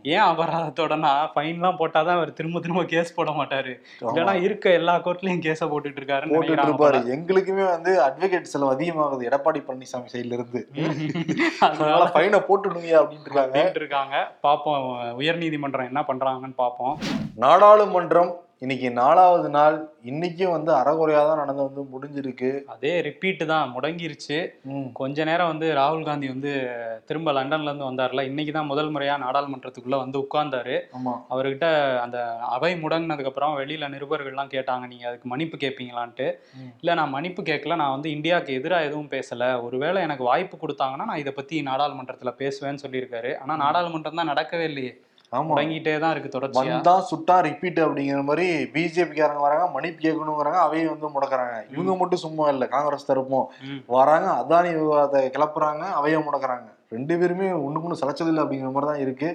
ஏன் 0.03 0.21
அபராதத்தோடனா 0.21 1.29
ஃபைன்லாம் 1.35 1.77
போட்டாதான் 1.79 2.19
அவர் 2.19 2.33
திரும்ப 2.33 2.61
திரும்ப 2.61 2.85
கேஸ் 2.85 3.15
போட 3.15 3.31
மாட்டாரு. 3.31 3.73
இல்லைன்னா 4.01 4.43
இருக்க 4.43 4.71
எல்லா 4.71 4.97
கோர்ட்லயும் 4.97 5.45
கேஸ 5.47 5.61
போட்டுட்டு 5.61 6.01
இருக்காருன்னு 6.01 6.35
போட்டுட்டு 6.35 6.69
இருப்பாரு. 6.69 7.01
எங்களுக்குமே 7.17 7.67
வந்து 7.69 8.03
அட்வொகேட் 8.03 8.41
செலவு 8.41 8.75
அதிகமாகுது. 8.75 9.29
எடப்பாடி 9.29 9.63
பழனிசாமி 9.69 10.09
சைடுல 10.13 10.33
இருந்து. 10.33 10.69
அதனால 11.61 12.05
ஃபைனை 12.05 12.41
போட்டுடுங்க 12.49 12.89
அப்படின்னு 13.01 13.21
இருக்காங்க. 13.21 13.59
அப்படின்ட்டு 13.59 13.77
இருக்காங்க. 13.77 14.33
பாப்போம் 14.43 14.87
உயர்நீதிமன்றம் 15.19 15.85
என்ன 15.85 16.05
பண்றாங்கன்னு 16.09 16.59
பாப்போம் 16.59 16.97
நாடாளுமன்றம் 17.39 18.33
இன்னைக்கு 18.63 18.89
நாலாவது 18.99 19.49
நாள் 19.55 19.77
இன்னைக்கும் 20.11 20.53
வந்து 20.55 20.71
அறகுறையா 20.79 21.21
தான் 21.29 21.39
நடந்து 21.41 21.63
வந்து 21.67 21.83
முடிஞ்சிருக்கு. 21.93 22.51
அதே 22.73 22.93
ரிப்பீட் 23.07 23.43
தான் 23.53 23.71
முடங்கிருச்சு. 23.75 24.39
கொஞ்ச 24.99 25.25
நேரம் 25.29 25.51
வந்து 25.53 25.67
ராகுல் 25.79 26.05
காந்தி 26.09 26.27
வந்து 26.33 26.53
திரும்ப 27.09 27.33
லண்டன்ல 27.39 27.71
இருந்து 27.71 27.89
வந்தார்ல 27.89 28.25
இன்னைக்கு 28.31 28.53
தான் 28.59 28.71
முதல் 28.73 28.93
முறையா 28.95 29.15
நாடாளுமன்றத்துக்குள்ள 29.25 29.99
வந்து 30.05 30.19
உட்கார்ந்தாரு. 30.25 30.77
அவர்கிட்ட 31.33 31.67
அந்த 32.05 32.19
அவை 32.57 32.73
முடங்கினதுக்கு 32.85 33.33
அப்புறம் 33.33 33.59
வெளியில 33.63 33.93
நிருபர்கள்லாம் 33.97 34.55
கேட்டாங்க 34.57 34.87
நீங்க 34.93 35.07
அதுக்கு 35.11 35.33
மன்னிப்பு 35.35 35.59
கேட்பீங்களான்ட்டு. 35.65 36.29
இல்ல 36.83 37.01
நான் 37.01 37.15
மன்னிப்பு 37.17 37.45
கேட்கல 37.51 37.79
நான் 37.83 37.97
வந்து 37.97 38.11
இந்தியாவுக்கு 38.17 38.59
எதிராக 38.61 38.89
எதுவும் 38.91 39.13
பேசல. 39.17 39.53
ஒருவேளை 39.69 40.01
எனக்கு 40.09 40.31
வாய்ப்பு 40.33 40.59
கொடுத்தாங்கன்னா 40.65 41.09
நான் 41.13 41.23
இதை 41.25 41.35
பத்தி 41.41 41.63
நாடாளுமன்றத்துல 41.71 42.33
பேசுவேன்னு 42.43 42.85
சொல்லியிருக்காரு. 42.87 43.33
ஆனா 43.45 43.57
நாடாளுமன்றம் 43.67 44.21
தான் 44.23 44.33
நடக்கவே 44.35 44.67
இல்லையே. 44.73 44.93
ஆமா. 45.33 45.49
முடங்கிட்டே 45.51 45.93
தான் 46.03 46.13
இருக்கு 46.15 46.33
தொடர்ச்சியா. 46.35 46.63
வந்தா 46.69 46.95
சுட்டா 47.09 47.35
ரிப்பீட் 47.47 47.81
அப்படிங்கிற 47.85 48.23
மாதிரி 48.29 48.47
பிஜேபிக்காரங்க 48.75 49.43
வராங்க 49.45 49.67
மன்னிப்பு 49.75 50.01
கேட்கணுங்கிறாங்க 50.07 50.59
அவையை 50.67 50.87
வந்து 50.93 51.09
முடக்குறாங்க. 51.17 51.57
இவங்க 51.75 51.93
மட்டும் 52.01 52.23
சும்மா 52.25 52.47
இல்ல 52.55 52.67
காங்கிரஸ் 52.75 53.09
தரப்பும். 53.11 53.47
வராங்க 53.97 54.29
அதானி 54.41 54.71
விவாதத்தை 54.79 55.21
கிளப்புறாங்க 55.37 55.85
அவையை 55.99 56.21
முடக்குறாங்க. 56.27 56.67
ரெண்டு 56.97 57.15
பேருமே 57.19 57.49
ஒண்ணுக்கு 57.65 57.87
ஒண்ணு 57.89 58.01
சலைச்சதில்லை 58.01 58.43
அப்படிங்கிற 58.45 58.71
மாதிரி 58.77 58.91
தான் 58.91 59.03
இருக்கு. 59.05 59.29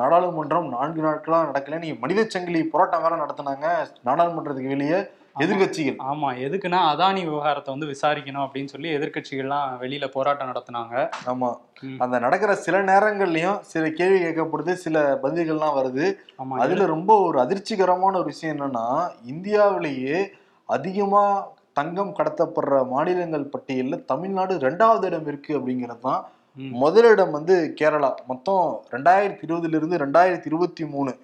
நாடாளுமன்றம் 0.00 0.68
நான்கு 0.76 1.02
நாட்களா 1.06 1.40
நடக்கல 1.48 1.80
நீங்க 1.84 1.96
மனித 2.04 2.26
சங்கிலி 2.34 2.62
போராட்டம் 2.74 3.04
வேற 3.06 3.16
நடத்துனாங்க 3.24 3.66
நாடாளுமன்றத்துக்கு 4.08 4.74
வெளியே. 4.76 5.00
எதிர்கட்சிகள் 5.40 5.96
ஆமா 6.06 6.36
எதுக்குன்னா 6.36 6.78
அதானி 6.92 7.24
விவகாரத்தை 7.24 7.74
வந்து 7.74 7.86
விசாரிக்கணும் 7.86 8.44
அப்படின்னு 8.46 8.64
சொல்லி 8.64 8.96
எதிர்க்கட்சிகள்லாம் 8.96 9.80
வெளியில 9.80 10.06
போராட்டம் 10.06 10.48
நடத்துனாங்க. 10.48 11.10
ஆமா. 11.26 11.56
அந்த 11.98 12.18
நடக்கிற 12.18 12.54
சில 12.54 12.82
நேரங்கள்லயும் 12.82 13.60
சில 13.60 13.90
கேள்வி 13.90 14.24
கேட்கப்படுது 14.24 14.72
சில 14.72 15.20
பதில்கள்லாம் 15.22 15.76
வருது. 15.78 16.14
அதுல 16.58 16.86
ரொம்ப 16.86 17.20
ஒரு 17.20 17.40
அதிர்ச்சிகரமான 17.40 18.16
ஒரு 18.16 18.24
விஷயம் 18.24 18.56
என்னன்னா 18.56 19.08
இந்தியாவிலேயே 19.24 20.32
அதிகமா 20.66 21.46
தங்கம் 21.72 22.14
கடத்தப்படுற 22.18 22.88
மாநிலங்கள் 22.88 23.50
பட்டியல்ல 23.56 24.04
தமிழ்நாடு 24.04 24.54
ரெண்டாவது 24.58 25.04
இடம் 25.04 25.26
இருக்கு 25.26 25.60
அப்படிங்கிறது 25.60 25.98
தான். 25.98 26.24
முதலிடம் 26.56 27.30
வந்து 27.30 27.74
கேரளா. 27.80 28.14
மொத்தம் 28.26 28.82
ரெண்டாயிரத்தி 28.90 29.44
இருபதுல 29.48 29.74
இருந்து 29.74 29.96
ரெண்டாயிரத்தி 29.96 30.46
இருபத்தி 30.46 30.84
மூணு. 30.84 31.18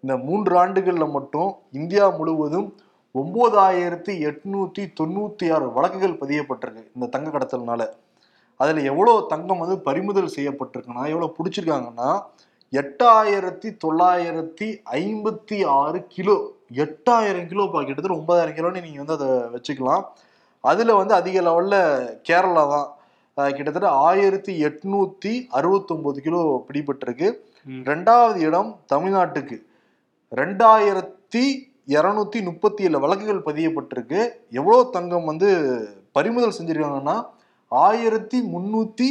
இந்த 0.00 0.16
மூன்று 0.16 0.66
ஆண்டுகள்ல 0.66 1.10
மட்டும் 1.10 1.56
இந்தியா 1.72 2.08
முழுவதும் 2.08 2.74
ஒன்பதாயிரத்தி 3.20 4.12
எட்நூத்தி 4.28 4.82
தொண்ணூத்தி 4.98 5.46
ஆறு 5.54 5.66
வழக்குகள் 5.74 6.20
பதியப்பட்டிருக்கு 6.22 6.82
இந்த 6.94 7.06
தங்க 7.14 7.28
கடத்தல்னால. 7.34 7.82
அதுல 8.60 8.82
எவ்வளவு 8.90 9.26
தங்கம் 9.32 9.62
வந்து 9.62 9.76
பறிமுதல் 9.88 10.34
செய்யப்பட்டிருக்குன்னா 10.36 11.04
எவ்வளவு 11.12 11.36
பிடிச்சிருக்காங்கன்னா 11.36 12.10
எட்டாயிரத்தி 12.80 13.68
தொள்ளாயிரத்தி 13.84 14.68
ஐம்பத்தி 15.00 15.58
ஆறு 15.80 15.98
கிலோ 16.14 16.36
எட்டாயிரம் 16.84 17.48
கிலோ 17.50 17.64
பா 17.72 17.80
கிட்டத்தட்ட 17.88 18.18
ஒன்பதாயிரம் 18.20 18.56
கிலோன்னு 18.58 18.84
நீங்க 18.86 19.00
வந்து 19.02 19.16
அதை 19.18 19.28
வச்சுக்கலாம். 19.54 20.04
அதுல 20.70 20.94
வந்து 21.00 21.14
அதிக 21.20 21.36
லெவல்ல 21.48 21.76
கேரளா 22.28 22.64
தான். 22.74 22.88
கிட்டத்தட்ட 23.56 23.88
ஆயிரத்தி 24.08 24.52
எட்நூத்தி 24.68 25.32
அறுபத்தொன்பது 25.58 26.18
கிலோ 26.26 26.40
பிடிபட்டிருக்கு. 26.68 27.28
ரெண்டாவது 27.90 28.40
இடம் 28.48 28.70
தமிழ்நாட்டுக்கு. 28.92 29.58
ரெண்டாயிரத்தி 30.40 31.44
இருநூத்தி 31.88 32.42
முப்பத்தி 32.42 32.82
ஏழு 32.82 33.00
வழக்குகள் 33.00 33.42
பதியப்பட்டிருக்கு. 33.46 34.28
எவ்வளோ 34.50 34.82
தங்கம் 34.82 35.24
வந்து 35.24 35.48
பறிமுதல் 36.12 36.54
செஞ்சிருக்காங்கன்னா 36.58 37.26
ஆயிரத்தி 37.68 38.42
முன்னூத்தி 38.54 39.08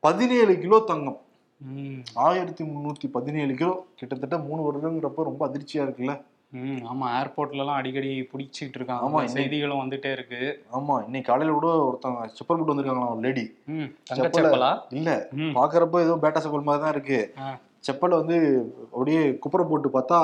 பதினேழு 0.00 0.58
கிலோ 0.58 0.80
தங்கம். 0.80 1.20
ஆயிரத்தி 2.14 2.64
முன்னூத்தி 2.64 3.08
பதினேழு 3.12 3.54
கிலோ 3.54 3.84
கிட்டத்தட்ட 3.96 4.38
மூணு 4.38 4.62
வருடங்கிறப்ப 4.62 5.22
ரொம்ப 5.22 5.48
அதிர்ச்சியா 5.48 5.84
இருக்குல்ல? 5.86 6.20
ம் 6.52 6.80
ஆமா 6.92 7.06
ஏர்போர்ட்ல 7.06 7.56
எல்லாம் 7.56 7.74
அடிக்கடி 7.74 8.28
பிடிச்சிட்டு 8.32 8.74
இருக்காங்க. 8.74 9.04
ஆமா, 9.04 9.08
ஆமா 9.08 9.12
இன்னைக்கு- 9.12 9.28
செய்திகளும் 9.28 9.78
வந்துட்டே 9.78 10.12
இருக்கு. 10.12 10.64
ஆமா 10.72 11.04
இன்னைக்கு 11.04 11.32
காலையில 11.32 11.58
கூட 11.58 11.68
ஒருத்தவங்க 11.84 12.30
செப்பல் 12.32 12.46
போட்டு 12.46 12.74
வந்திருக்காங்களா 12.74 13.10
ஒரு 13.10 13.20
லேடி 13.20 13.56
இல்ல 14.90 15.28
ம். 15.32 15.52
பாக்குறப்ப 15.54 16.00
ஏதோ 16.00 16.18
பேட்டா 16.22 16.40
செப்பல் 16.40 16.62
மாதிரி 16.62 16.84
தான் 16.84 16.92
இருக்கு. 16.92 17.34
செப்பல் 17.84 18.16
வந்து 18.16 18.36
அப்படியே 18.88 19.20
குப்புற 19.42 19.62
போட்டு 19.66 19.88
பார்த்தா 19.92 20.16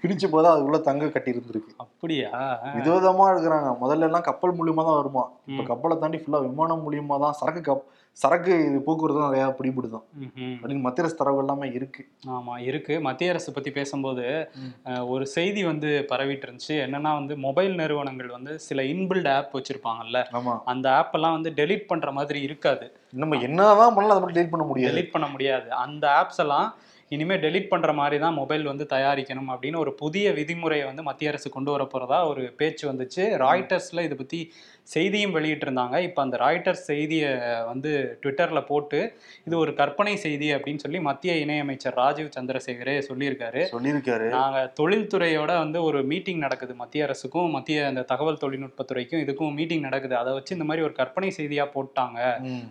பிரிச்சு 0.00 0.26
போதா 0.28 0.50
அதுக்குள்ள 0.52 0.80
தங்க 0.82 1.10
கட்டி 1.10 1.32
இருந்திருக்கு 1.34 1.70
அப்படியா. 1.84 2.28
விதவிதமா 2.74 3.26
இருக்கிறாங்க 3.30 3.70
முதல்ல 3.80 4.08
எல்லாம் 4.08 4.26
கப்பல் 4.26 4.56
மூலியமா 4.58 4.82
தான் 4.84 4.98
வருமா 4.98 5.22
இப்ப. 5.48 5.62
கப்பலை 5.70 5.96
தாண்டி 5.98 6.20
ஃபுல்லா 6.20 6.40
விமானம் 6.44 6.84
மூலியமா 6.84 7.18
தான் 7.20 7.38
சரக்கு 7.38 7.62
கப் 7.62 7.86
சரக்கு 8.20 8.52
இது 8.68 8.78
போக்குவரத்து 8.86 9.20
தான் 9.22 9.32
நிறைய 9.32 9.46
பிடிபடுதான். 9.58 10.04
அப்படின்னு 10.60 10.84
மத்திய 10.86 11.04
அரசு 11.04 11.18
தரவு 11.20 11.38
எல்லாமே 11.42 11.66
இருக்கு. 11.78 12.02
ஆமா 12.36 12.54
இருக்கு. 12.68 12.94
மத்திய 13.00 13.32
அரசு 13.32 13.52
பத்தி 13.52 13.70
பேசும்போது 13.70 14.24
ஒரு 15.06 15.24
செய்தி 15.26 15.62
வந்து 15.64 15.90
பரவிட்டு 16.12 16.46
இருந்துச்சு 16.46 16.76
என்னன்னா 16.86 17.12
வந்து 17.20 17.36
மொபைல் 17.36 17.74
நிறுவனங்கள் 17.74 18.30
வந்து 18.36 18.54
சில 18.58 18.82
இன்பில்ட் 18.92 19.30
ஆப் 19.36 19.54
வச்சிருப்பாங்கல்ல 19.56 20.22
அந்த 20.72 20.86
ஆப் 20.94 21.14
எல்லாம் 21.14 21.36
வந்து 21.38 21.52
டெலீட் 21.60 21.88
பண்ற 21.92 22.12
மாதிரி 22.12 22.40
இருக்காது. 22.48 22.86
நம்ம 23.22 23.40
என்னதான் 23.48 23.94
பண்ணலாம் 23.94 24.16
அதை 24.16 24.20
மட்டும் 24.20 24.38
டெலிட் 24.38 24.54
பண்ண 24.54 24.66
முடியாது. 24.66 24.94
டெலீட் 24.94 25.14
பண்ண 25.16 25.28
முடியாது. 25.28 25.68
அந்த 25.84 26.06
ஆப்ஸ் 26.20 26.42
எல்லாம் 26.46 26.68
இனிமே 27.08 27.36
டெலீட் 27.44 27.68
பண்ற 27.68 27.92
மாதிரி 27.92 28.18
தான் 28.18 28.34
மொபைல் 28.34 28.64
வந்து 28.64 28.86
தயாரிக்கணும் 28.94 29.50
அப்படின்னு 29.52 29.82
ஒரு 29.84 29.92
புதிய 29.94 30.32
விதிமுறையை 30.32 30.86
வந்து 30.86 31.02
மத்திய 31.02 31.30
அரசு 31.30 31.50
கொண்டு 31.50 31.70
வர 31.70 31.84
போறதா 31.92 32.18
ஒரு 32.28 32.42
பேச்சு 32.56 32.84
வந்துச்சு. 32.92 33.24
ராய்டர்ஸ்ல 33.44 34.04
இதை 34.08 34.16
பத்தி 34.16 34.40
செய்தியும் 34.94 35.34
வெளியிட்டு 35.36 35.64
இருந்தாங்க 35.66 35.96
இப்போ 36.00 36.20
அந்த 36.22 36.36
ராய்டர்ஸ் 36.36 36.84
செய்தியை 36.90 37.30
வந்து 37.70 37.90
ட்விட்டர்ல 38.22 38.60
போட்டு 38.66 39.00
இது 39.46 39.58
ஒரு 39.58 39.72
கற்பனை 39.74 40.14
செய்தி 40.16 40.48
அப்படின்னு 40.54 40.82
சொல்லி 40.84 41.00
மத்திய 41.00 41.32
இணையமைச்சர் 41.46 41.96
ராஜீவ் 42.02 42.30
சந்திரசேகரே 42.36 42.94
சொல்லியிருக்காரு. 43.08 43.62
சொல்லியிருக்காரு. 43.74 44.28
நாங்க 44.36 44.60
தொழில்துறையோட 44.80 45.52
வந்து 45.58 45.82
ஒரு 45.82 46.02
மீட்டிங் 46.02 46.38
நடக்குது 46.38 46.74
மத்திய 46.74 47.04
அரசுக்கும் 47.04 47.50
மத்திய 47.50 47.86
அந்த 47.86 48.02
தகவல் 48.02 48.40
தொழில்நுட்பத்துறைக்கும் 48.44 49.22
இதுக்கும் 49.24 49.54
மீட்டிங் 49.58 49.84
நடக்குது. 49.88 50.16
அதை 50.16 50.32
வச்சு 50.32 50.54
இந்த 50.54 50.68
மாதிரி 50.70 50.86
ஒரு 50.86 50.92
கற்பனை 50.92 51.32
செய்தியா 51.36 51.66
போட்டாங்க. 51.76 52.20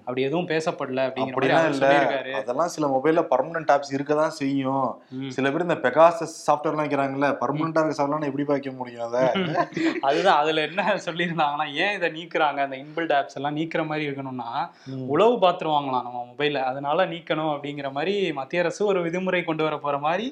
அப்படி 0.05 0.21
எதுவும் 0.21 0.49
பேசப்படல 0.53 1.05
அப்படிங்கிற 1.09 2.35
அதெல்லாம் 2.41 2.73
சில 2.77 2.87
மொபைல்ல 2.95 3.23
பர்மனன்ட் 3.33 3.73
ஆப்ஸ் 3.75 3.93
இருக்கதான் 3.97 4.26
செய்யும் 4.35 4.87
ம். 5.17 5.29
சில 5.31 5.49
பேர் 5.49 5.65
இந்த 5.65 5.77
பெகாசஸ் 5.83 6.35
சாஃப்ட்வேர்லாம் 6.43 6.83
வைக்கிறாங்கல்ல 6.83 7.29
பர்மனண்டா 7.41 7.81
இருக்க 7.81 7.97
சாஃப்ட்வேர் 7.99 8.29
எப்படி 8.29 8.45
வைக்க 8.49 8.71
முடியும் 8.77 9.05
அதை 9.07 9.23
அதுதான் 10.07 10.39
அதுல 10.41 10.65
என்ன 10.67 10.81
சொல்லியிருந்தாங்கன்னா 11.07 11.67
ஏன் 11.81 11.95
இதை 11.97 12.09
நீக்குறாங்க 12.15 12.61
அந்த 12.65 12.77
இன்பில்ட் 12.81 13.15
ஆப்ஸ் 13.17 13.37
எல்லாம் 13.39 13.57
நீக்கிற 13.57 13.83
மாதிரி 13.87 14.07
இருக்கணும்னா 14.07 14.49
ம். 14.91 15.05
உளவு 15.13 15.35
பாத்துருவாங்களாம் 15.43 16.07
நம்ம 16.07 16.23
மொபைல 16.29 16.63
அதனால 16.69 17.05
நீக்கணும் 17.11 17.53
அப்படிங்கிற 17.53 17.89
மாதிரி 17.93 18.15
மத்திய 18.37 18.63
அரசு 18.63 18.81
ஒரு 18.87 19.01
விதிமுறை 19.05 19.41
கொண்டு 19.43 19.63
வர 19.63 19.77
போற 19.79 19.97
மாதிரி 20.03 20.27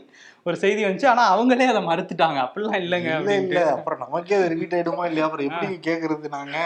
ஒரு 0.45 0.57
செய்தி 0.61 0.81
வந்துச்சு. 0.83 1.07
ஆனா 1.11 1.23
அவங்களே 1.29 1.67
அதை 1.69 1.79
மறுத்துட்டாங்க. 1.83 2.39
அப்படிலாம் 2.43 2.79
இல்லைங்க 2.81 3.09
இல்ல 3.13 3.31
இல்ல. 3.43 3.59
அப்புறம் 3.71 4.01
நமக்கே 4.03 4.35
அது 4.35 4.49
ரிப்பீட் 4.51 4.75
ஆயிடுமா 4.77 5.05
இல்லையா? 5.07 5.27
அப்புறம் 5.27 5.47
எப்படி 5.47 5.67
கேக்குறது 5.87 6.29
நாங்க? 6.35 6.57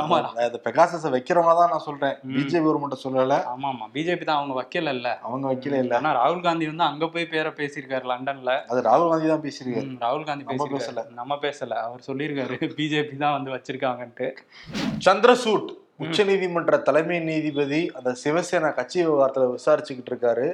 ஆமா. 0.00 0.18
அந்த 0.44 0.58
பெகாசஸ 0.66 1.10
வைக்கிறவங்க 1.14 1.54
தான் 1.60 1.72
நான் 1.72 1.84
சொல்றேன். 1.86 2.14
பிஜேபி 2.36 2.64
கவர்மெண்ட் 2.66 3.02
சொல்லல. 3.04 3.38
ஆமா 3.52 3.68
ஆமா. 3.72 3.86
பிஜேபி 3.96 4.26
தான் 4.28 4.38
அவங்க 4.38 4.54
வைக்கல 4.60 4.92
இல்ல. 4.96 5.08
அவங்க 5.22 5.46
வைக்கல 5.52 5.80
இல்ல. 5.84 5.92
ஆனா 5.96 6.12
ராகுல் 6.18 6.44
காந்தி 6.44 6.68
வந்து 6.70 6.86
அங்க 6.86 7.08
போய் 7.08 7.26
பேரை 7.26 7.52
பேசியிருக்காரு 7.58 8.06
லண்டன்ல. 8.12 8.54
அது 8.70 8.82
ராகுல் 8.82 9.10
காந்தி 9.10 9.28
தான் 9.28 9.44
பேசியிருக்காரு. 9.44 9.90
ராகுல் 10.04 10.24
காந்தி 10.24 10.46
நம்ம 10.50 10.68
பேசியிருக்காரு. 10.74 11.16
நம்ம 11.16 11.40
பேசல. 11.42 11.72
அவர் 11.86 12.06
சொல்லியிருக்காரு. 12.08 12.58
பிஜேபி 12.78 13.16
தான் 13.16 13.36
வந்து 13.38 13.52
வச்சிருக்காங்கன்ட்டு. 13.56 14.28
சந்திரசூட் 15.00 15.68
உச்ச 15.98 16.24
நீதிமன்ற 16.24 16.76
தலைமை 16.86 17.18
நீதிபதி 17.24 17.82
அந்த 17.98 18.10
சிவசேனா 18.22 18.70
கட்சி 18.74 18.98
விவகாரத்துல 19.02 19.52
விசாரிச்சுக்கிட்டு 19.52 20.12
இருக்காரு. 20.12 20.48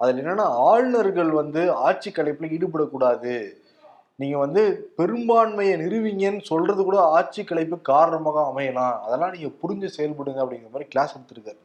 அதுல 0.00 0.20
என்னன்னா 0.22 0.46
ஆளுநர்கள் 0.70 1.30
வந்து 1.40 1.62
ஆட்சி 1.86 2.10
கலைப்புல 2.10 2.50
ஈடுபடக்கூடாது. 2.56 3.34
நீங்க 4.20 4.36
வந்து 4.38 4.62
பெரும்பான்மையை 4.98 5.74
நிறுவிங்கன்னு 5.82 6.42
சொல்றது 6.50 6.80
கூட 6.84 6.98
ஆட்சி 7.16 7.42
கலைப்பு 7.42 7.76
காரணமாக 7.90 8.44
அமையலாம். 8.50 8.96
அதெல்லாம் 9.06 9.34
நீங்க 9.34 9.50
புரிஞ்சு 9.62 9.88
செயல்படுங்க 9.96 10.40
அப்படிங்கிற 10.44 10.72
மாதிரி 10.74 10.88
கிளாஸ் 10.94 11.14
எடுத்திருக்காரு. 11.16 11.60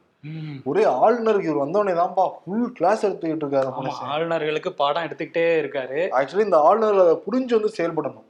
ஒரே 0.69 0.83
ஆளுநருக்கு 1.05 1.49
இவர் 1.49 1.63
வந்தோடனே 1.63 1.93
தான்ப்பா 2.01 2.25
ஃபுல் 2.41 2.69
கிளாஸ் 2.77 3.05
எடுத்துக்கிட்டு 3.05 3.45
இருக்காரு 3.45 3.71
ஆளுநர்களுக்கு 4.15 4.71
பாடம் 4.81 5.05
எடுத்துக்கிட்டே 5.07 5.47
இருக்காரு. 5.61 5.99
ஆக்சுவலி 6.19 6.47
இந்த 6.49 6.59
ஆளுநர் 6.67 7.01
அதை 7.05 7.15
புரிஞ்சு 7.25 7.57
வந்து 7.57 7.71
செயல்படணும். 7.79 8.27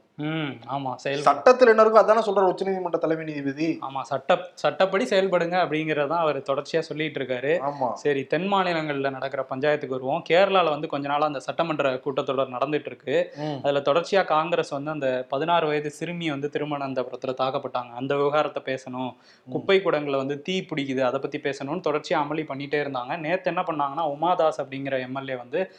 சட்டத்துல 1.24 1.66
என்ன 1.66 1.84
இருக்கோ 1.84 2.02
அதானே 2.02 2.20
சொல்றாரு 2.20 2.54
உச்சநீதிமன்ற 2.54 2.98
தலைமை 2.98 3.24
நீதிபதி. 3.24 3.78
ஆமா 3.88 4.00
சட்ட 4.00 4.50
சட்டப்படி 4.54 5.04
செயல்படுங்க 5.04 5.56
அப்படிங்கறதான் 5.64 6.16
அவர் 6.16 6.38
தொடர்ச்சியா 6.40 6.78
சொல்லிட்டு 6.78 7.20
இருக்காரு. 7.20 7.52
ஆமா. 7.70 7.92
சரி 7.92 8.24
தென் 8.24 8.52
மாநிலங்கள்ல 8.52 9.10
நடக்கிற 9.10 9.46
பஞ்சாயத்துக்கு 9.50 9.86
வருவோம். 9.86 10.22
கேரளால 10.28 10.68
வந்து 10.68 10.88
கொஞ்ச 10.88 11.08
நாளா 11.08 11.26
அந்த 11.26 11.40
சட்டமன்ற 11.40 11.94
கூட்டத்தொடர் 11.94 12.54
நடந்துட்டு 12.56 12.86
இருக்கு. 12.86 13.32
அதுல 13.62 13.78
தொடர்ச்சியா 13.78 14.24
காங்கிரஸ் 14.24 14.68
வந்து 14.68 14.90
அந்த 14.90 15.26
பதினாறு 15.28 15.66
வயது 15.66 15.90
சிறுமி 15.90 16.30
வந்து 16.30 16.50
திருமணந்தபுரத்துல 16.52 17.34
தாக்கப்பட்டாங்க. 17.38 17.92
அந்த 17.92 18.16
விவகாரத்தை 18.16 18.74
பேசணும். 18.74 19.12
குப்பை 19.50 19.80
குடங்களை 19.84 20.16
வந்து 20.16 20.42
தீ 20.42 20.64
பிடிக்குது 20.74 21.00
அதை 21.00 21.20
பத்தி 21.20 21.38
பேசணும்னு 21.38 21.82
தொடர்ச்சியா 21.88 22.22
அமளி 22.24 22.44
பண்ணிட்டே 22.44 22.80
இருந்தாங்க. 22.84 23.18
நேத்து 23.18 23.52
என்ன 23.54 23.62
பண்ணாங்கன்னா 23.62 24.04
உமாதாஸ் 24.16 24.58
அப்படிங்கிற 24.58 25.00
எம்எல்ஏ 25.00 25.36
வந்து 25.36 25.72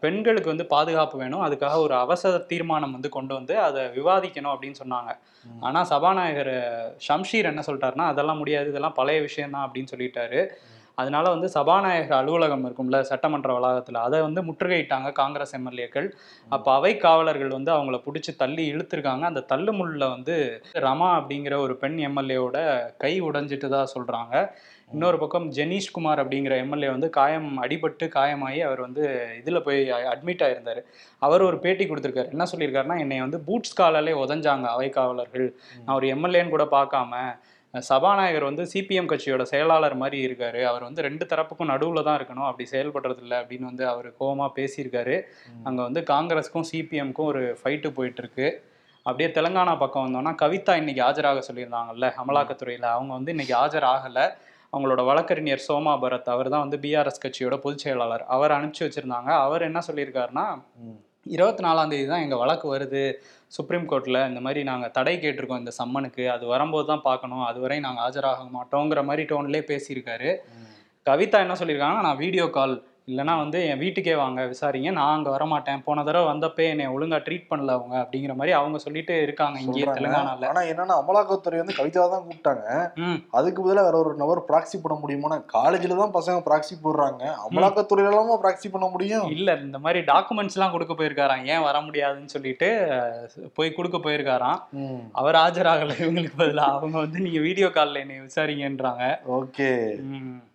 பெண்களுக்கு 0.00 0.48
வந்து 0.48 0.66
பாதுகாப்பு 0.66 1.18
வேணும். 1.18 1.42
அதுக்காக 1.42 1.76
ஒரு 1.76 1.94
அவசர 1.94 2.38
தீர்மானம் 2.38 2.92
வந்து 2.92 3.08
கொண்டு 3.08 3.34
வந்து 3.34 3.58
அதை 3.58 3.82
விவாதிக்கணும் 3.82 4.54
அப்படின்னு 4.54 4.74
சொன்னாங்க. 4.84 5.18
ம். 5.44 5.62
ஆனா 5.62 5.84
சபாநாயகர் 5.84 6.52
ஷம்ஷீர் 7.08 7.44
என்ன 7.44 7.62
சொல்லிட்டாருன்னா 7.66 8.06
அதெல்லாம் 8.06 8.36
முடியாது. 8.36 8.68
இதெல்லாம் 8.68 8.92
பழைய 8.92 9.20
விஷயம் 9.20 9.50
தான் 9.50 9.70
அப்படின்னு 9.70 9.94
சொல்லிட்டாரு. 9.96 10.46
அதனால 11.00 11.24
வந்து 11.34 11.48
சபாநாயகர் 11.56 12.18
அலுவலகம் 12.20 12.64
இருக்கும்ல 12.66 13.00
சட்டமன்ற 13.10 13.50
வளாகத்தில் 13.56 13.98
அதை 14.06 14.18
வந்து 14.26 14.40
முற்றுகையிட்டாங்க 14.48 15.10
காங்கிரஸ் 15.20 15.54
எம்எல்ஏக்கள். 15.58 16.08
அப்போ 16.56 16.70
அவை 16.78 16.92
காவலர்கள் 17.06 17.56
வந்து 17.56 17.72
அவங்கள 17.76 17.98
பிடிச்சி 18.06 18.32
தள்ளி 18.42 18.64
இழுத்துருக்காங்க. 18.72 19.24
அந்த 19.30 19.44
தள்ளுமுள்ள 19.52 20.02
வந்து 20.14 20.36
ரமா 20.86 21.10
அப்படிங்கிற 21.20 21.56
ஒரு 21.66 21.76
பெண் 21.82 21.98
எம்எல்ஏவோட 22.08 22.58
கை 23.04 23.14
உடைஞ்சிட்டு 23.28 23.68
தான் 23.76 23.92
சொல்கிறாங்க 23.96 24.34
இன்னொரு 24.92 25.16
பக்கம் 25.22 25.46
ஜெனீஷ்குமார் 25.56 26.20
அப்படிங்கிற 26.22 26.54
எம்எல்ஏ 26.64 26.90
வந்து 26.94 27.08
காயம் 27.16 27.48
அடிபட்டு 27.64 28.04
காயமாகி 28.14 28.60
அவர் 28.68 28.80
வந்து 28.84 29.02
இதில் 29.40 29.64
போய் 29.66 29.80
அட்மிட் 30.12 30.44
ஆயிருந்தாரு. 30.46 30.82
அவர் 31.26 31.42
ஒரு 31.48 31.56
பேட்டி 31.64 31.84
கொடுத்துருக்காரு. 31.88 32.32
என்ன 32.34 32.46
சொல்லியிருக்காருன்னா 32.52 32.96
என்னை 33.04 33.18
வந்து 33.24 33.40
பூட்ஸ் 33.48 33.76
காலாலே 33.80 34.14
உதஞ்சாங்க 34.24 34.66
அவை 34.74 34.88
காவலர்கள். 34.98 35.46
நான் 35.84 35.96
ஒரு 35.98 36.08
எம்எல்ஏன்னு 36.14 36.54
கூட 36.56 36.66
பார்க்காம 36.76 37.12
சபாநாயகர் 37.74 38.44
வந்து 38.44 38.62
சிபிஎம் 38.62 39.10
கட்சியோட 39.12 39.42
செயலாளர் 39.42 39.96
மாதிரி 39.96 40.18
இருக்காரு. 40.26 40.62
அவர் 40.62 40.82
வந்து 40.82 41.02
ரெண்டு 41.02 41.24
தரப்புக்கும் 41.24 41.70
நடுவில் 41.72 42.02
தான் 42.02 42.18
இருக்கணும். 42.20 42.46
அப்படி 42.46 42.68
செயல்படுறது 42.70 43.18
இல்லை 43.18 43.38
அப்படின்னு 43.38 43.60
வந்து 43.60 43.88
அவர் 43.88 44.08
கோவமாக 44.20 44.50
பேசியிருக்காரு. 44.58 45.22
அங்கே 45.64 45.82
வந்து 45.82 46.00
காங்கிரஸுக்கும் 46.00 46.68
சிபிஎம்க்கும் 46.72 47.30
ஒரு 47.32 47.58
ஃபைட்டு 47.62 47.90
போயிட்டு 47.94 48.22
இருக்கு. 48.22 48.48
அப்படியே 49.02 49.28
தெலுங்கானா 49.30 49.78
பக்கம் 49.78 50.04
வந்தோம்னா 50.06 50.34
கவிதா 50.42 50.76
இன்னைக்கு 50.76 51.02
ஆஜராக 51.02 51.42
சொல்லியிருந்தாங்கல்ல 51.48 52.12
அமலாக்கத்துறையில். 52.22 52.88
அவங்க 52.96 53.12
வந்து 53.12 53.30
இன்னைக்கு 53.30 53.54
ஆஜர் 53.56 53.88
ஆகலை. 53.94 54.26
அவங்களோட 54.72 55.04
வழக்கறிஞர் 55.04 55.66
சோமா 55.68 55.92
பரத் 56.02 56.32
அவர் 56.32 56.48
தான் 56.48 56.60
வந்து 56.60 56.78
பிஆர்எஸ் 56.78 57.22
கட்சியோட 57.24 57.56
பொதுச் 57.56 57.78
செயலாளர். 57.78 58.24
அவர் 58.26 58.50
அனுப்பிச்சு 58.50 58.86
வச்சிருந்தாங்க. 58.86 59.26
அவர் 59.26 59.62
என்ன 59.62 59.82
சொல்லியிருக்காருன்னா. 59.88 60.46
இருபத்தி 61.36 61.62
நாலாம் 61.66 61.90
தேதி 61.92 62.06
தான் 62.12 62.24
எங்கள் 62.24 62.40
வழக்கு 62.42 62.66
வருது. 62.74 63.02
சுப்ரீம் 63.56 63.86
கோர்ட்டில் 63.90 64.20
இந்த 64.30 64.40
மாதிரி 64.46 64.60
நாங்கள் 64.70 64.92
தடை 64.96 65.14
கேட்டிருக்கோம் 65.24 65.62
இந்த 65.62 65.72
சம்மனுக்கு. 65.80 66.24
அது 66.34 66.44
வரும்போது 66.54 66.86
தான் 66.92 67.04
பார்க்கணும். 67.08 67.44
அதுவரை 67.50 67.78
நாங்கள் 67.86 68.04
ஆஜராக 68.06 68.46
மாட்டோங்கிற 68.58 69.02
மாதிரி 69.10 69.24
டோன்லேயே 69.32 69.64
பேசியிருக்காரு. 69.72 70.30
கவிதா 71.06 71.38
என்ன 71.44 71.56
சொல்லியிருக்காங்கன்னா 71.60 72.06
நான் 72.08 72.22
வீடியோ 72.24 72.46
கால் 72.58 72.74
இல்லைனா 73.08 73.34
வந்து 73.40 73.66
என் 73.66 73.80
வீட்டுக்கே 73.82 74.14
வாங்க 74.14 74.40
விசாரிங்க. 74.52 74.90
நான் 74.90 75.14
அங்கே 75.16 75.30
வரமாட்டேன். 75.36 75.82
போன 75.84 76.02
தடவை 76.04 76.26
வந்தப்பே 76.30 76.64
என்னை 76.72 76.86
ஒழுங்கா 76.86 77.18
ட்ரீட் 77.26 77.46
பண்ணல 77.50 77.76
அவங்க 77.76 77.94
அப்படிங்கிற 78.02 78.34
மாதிரி 78.34 78.52
அவங்க 78.52 78.78
சொல்லிட்டு 78.78 79.22
இருக்காங்க 79.22 79.60
இங்கேயே 79.60 79.84
சொல்றாங்க. 79.84 79.98
தெலுங்கானால. 80.00 80.48
ஆனா 80.50 80.62
என்னன்னா 80.72 80.96
அமலாக்கத்துறை 81.02 81.60
வந்து 81.62 81.76
கவிதாவை 81.78 82.08
தான் 82.14 82.24
கூப்பிட்டாங்க. 82.26 82.64
அதுக்கு 83.30 83.62
பதிலா 83.64 83.84
வேற 83.88 83.98
ஒரு 83.98 84.12
நபர் 84.14 84.42
ப்ராக்சி 84.50 84.78
பண்ண 84.82 84.98
முடியுமா 85.00 85.38
காலேஜ்ல 85.56 85.98
தான் 86.02 86.14
பசங்க 86.18 86.38
ப்ராக்சி 86.48 86.76
போடுறாங்க. 86.84 87.22
அமலாக்கத்துறையில 87.46 88.12
எல்லாமா 88.12 88.36
ப்ராக்சி 88.44 88.70
பண்ண 88.72 88.88
முடியும். 88.88 89.26
இல்ல 89.36 89.56
இந்த 89.60 89.78
மாதிரி 89.78 90.02
டாக்குமெண்ட்ஸ் 90.12 90.58
எல்லாம் 90.58 90.74
கொடுக்க 90.76 90.94
போயிருக்காராம். 90.94 91.44
ஏன் 91.44 91.60
வர 91.60 91.80
முடியாதுன்னு 91.80 92.28
சொல்லிட்டு 92.28 92.70
போய் 93.54 93.76
கொடுக்க 93.78 93.98
போயிருக்காராம். 93.98 94.60
அவர் 95.12 95.40
ஆஜராகல. 95.44 95.96
இவங்களுக்கு 96.04 96.42
பதிலா. 96.44 96.66
அவங்க 96.78 96.98
வந்து 96.98 97.20
நீங்க 97.20 97.40
வீடியோ 97.40 97.70
கால்ல 97.78 98.04
என்னை 98.04 98.20
விசாரிங்கன்றாங்க. 98.20 99.04
ஓகே. 99.40 99.72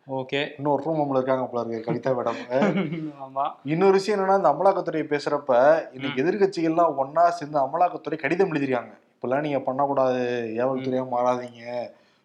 ஓகே. 0.08 0.40
இன்னொரு 0.58 0.84
ரூம் 0.86 1.00
நம்மள 1.00 1.20
இருக்காங்க 1.20 1.46
போல 1.46 1.62
இருக்கு 1.64 1.88
கவிதா 1.88 2.12
மேடம். 2.18 2.40
ஆமா. 3.26 3.46
இன்னொரு 3.66 3.96
விஷயம் 3.98 4.16
என்னன்னா 4.16 4.38
இந்த 4.38 4.52
அமலாக்கத்துறை 4.54 5.04
பேசுறப்ப 5.14 5.52
இன்னைக்கு 5.94 6.22
எதிர்கட்சிகள்லாம் 6.24 6.98
ஒண்ணா 6.98 7.24
சேர்ந்து 7.30 7.60
அமலாக்கத்துறை 7.60 8.18
கடிதம் 8.20 8.52
எழுதிருக்காங்க. 8.54 8.94
இப்பெல்லாம் 9.16 9.46
நீங்க 9.48 9.60
பண்ணக்கூடாது 9.60 10.22
ஏவல் 10.62 10.86
துறையா 10.86 11.04
மாறாதீங்க. 11.14 11.64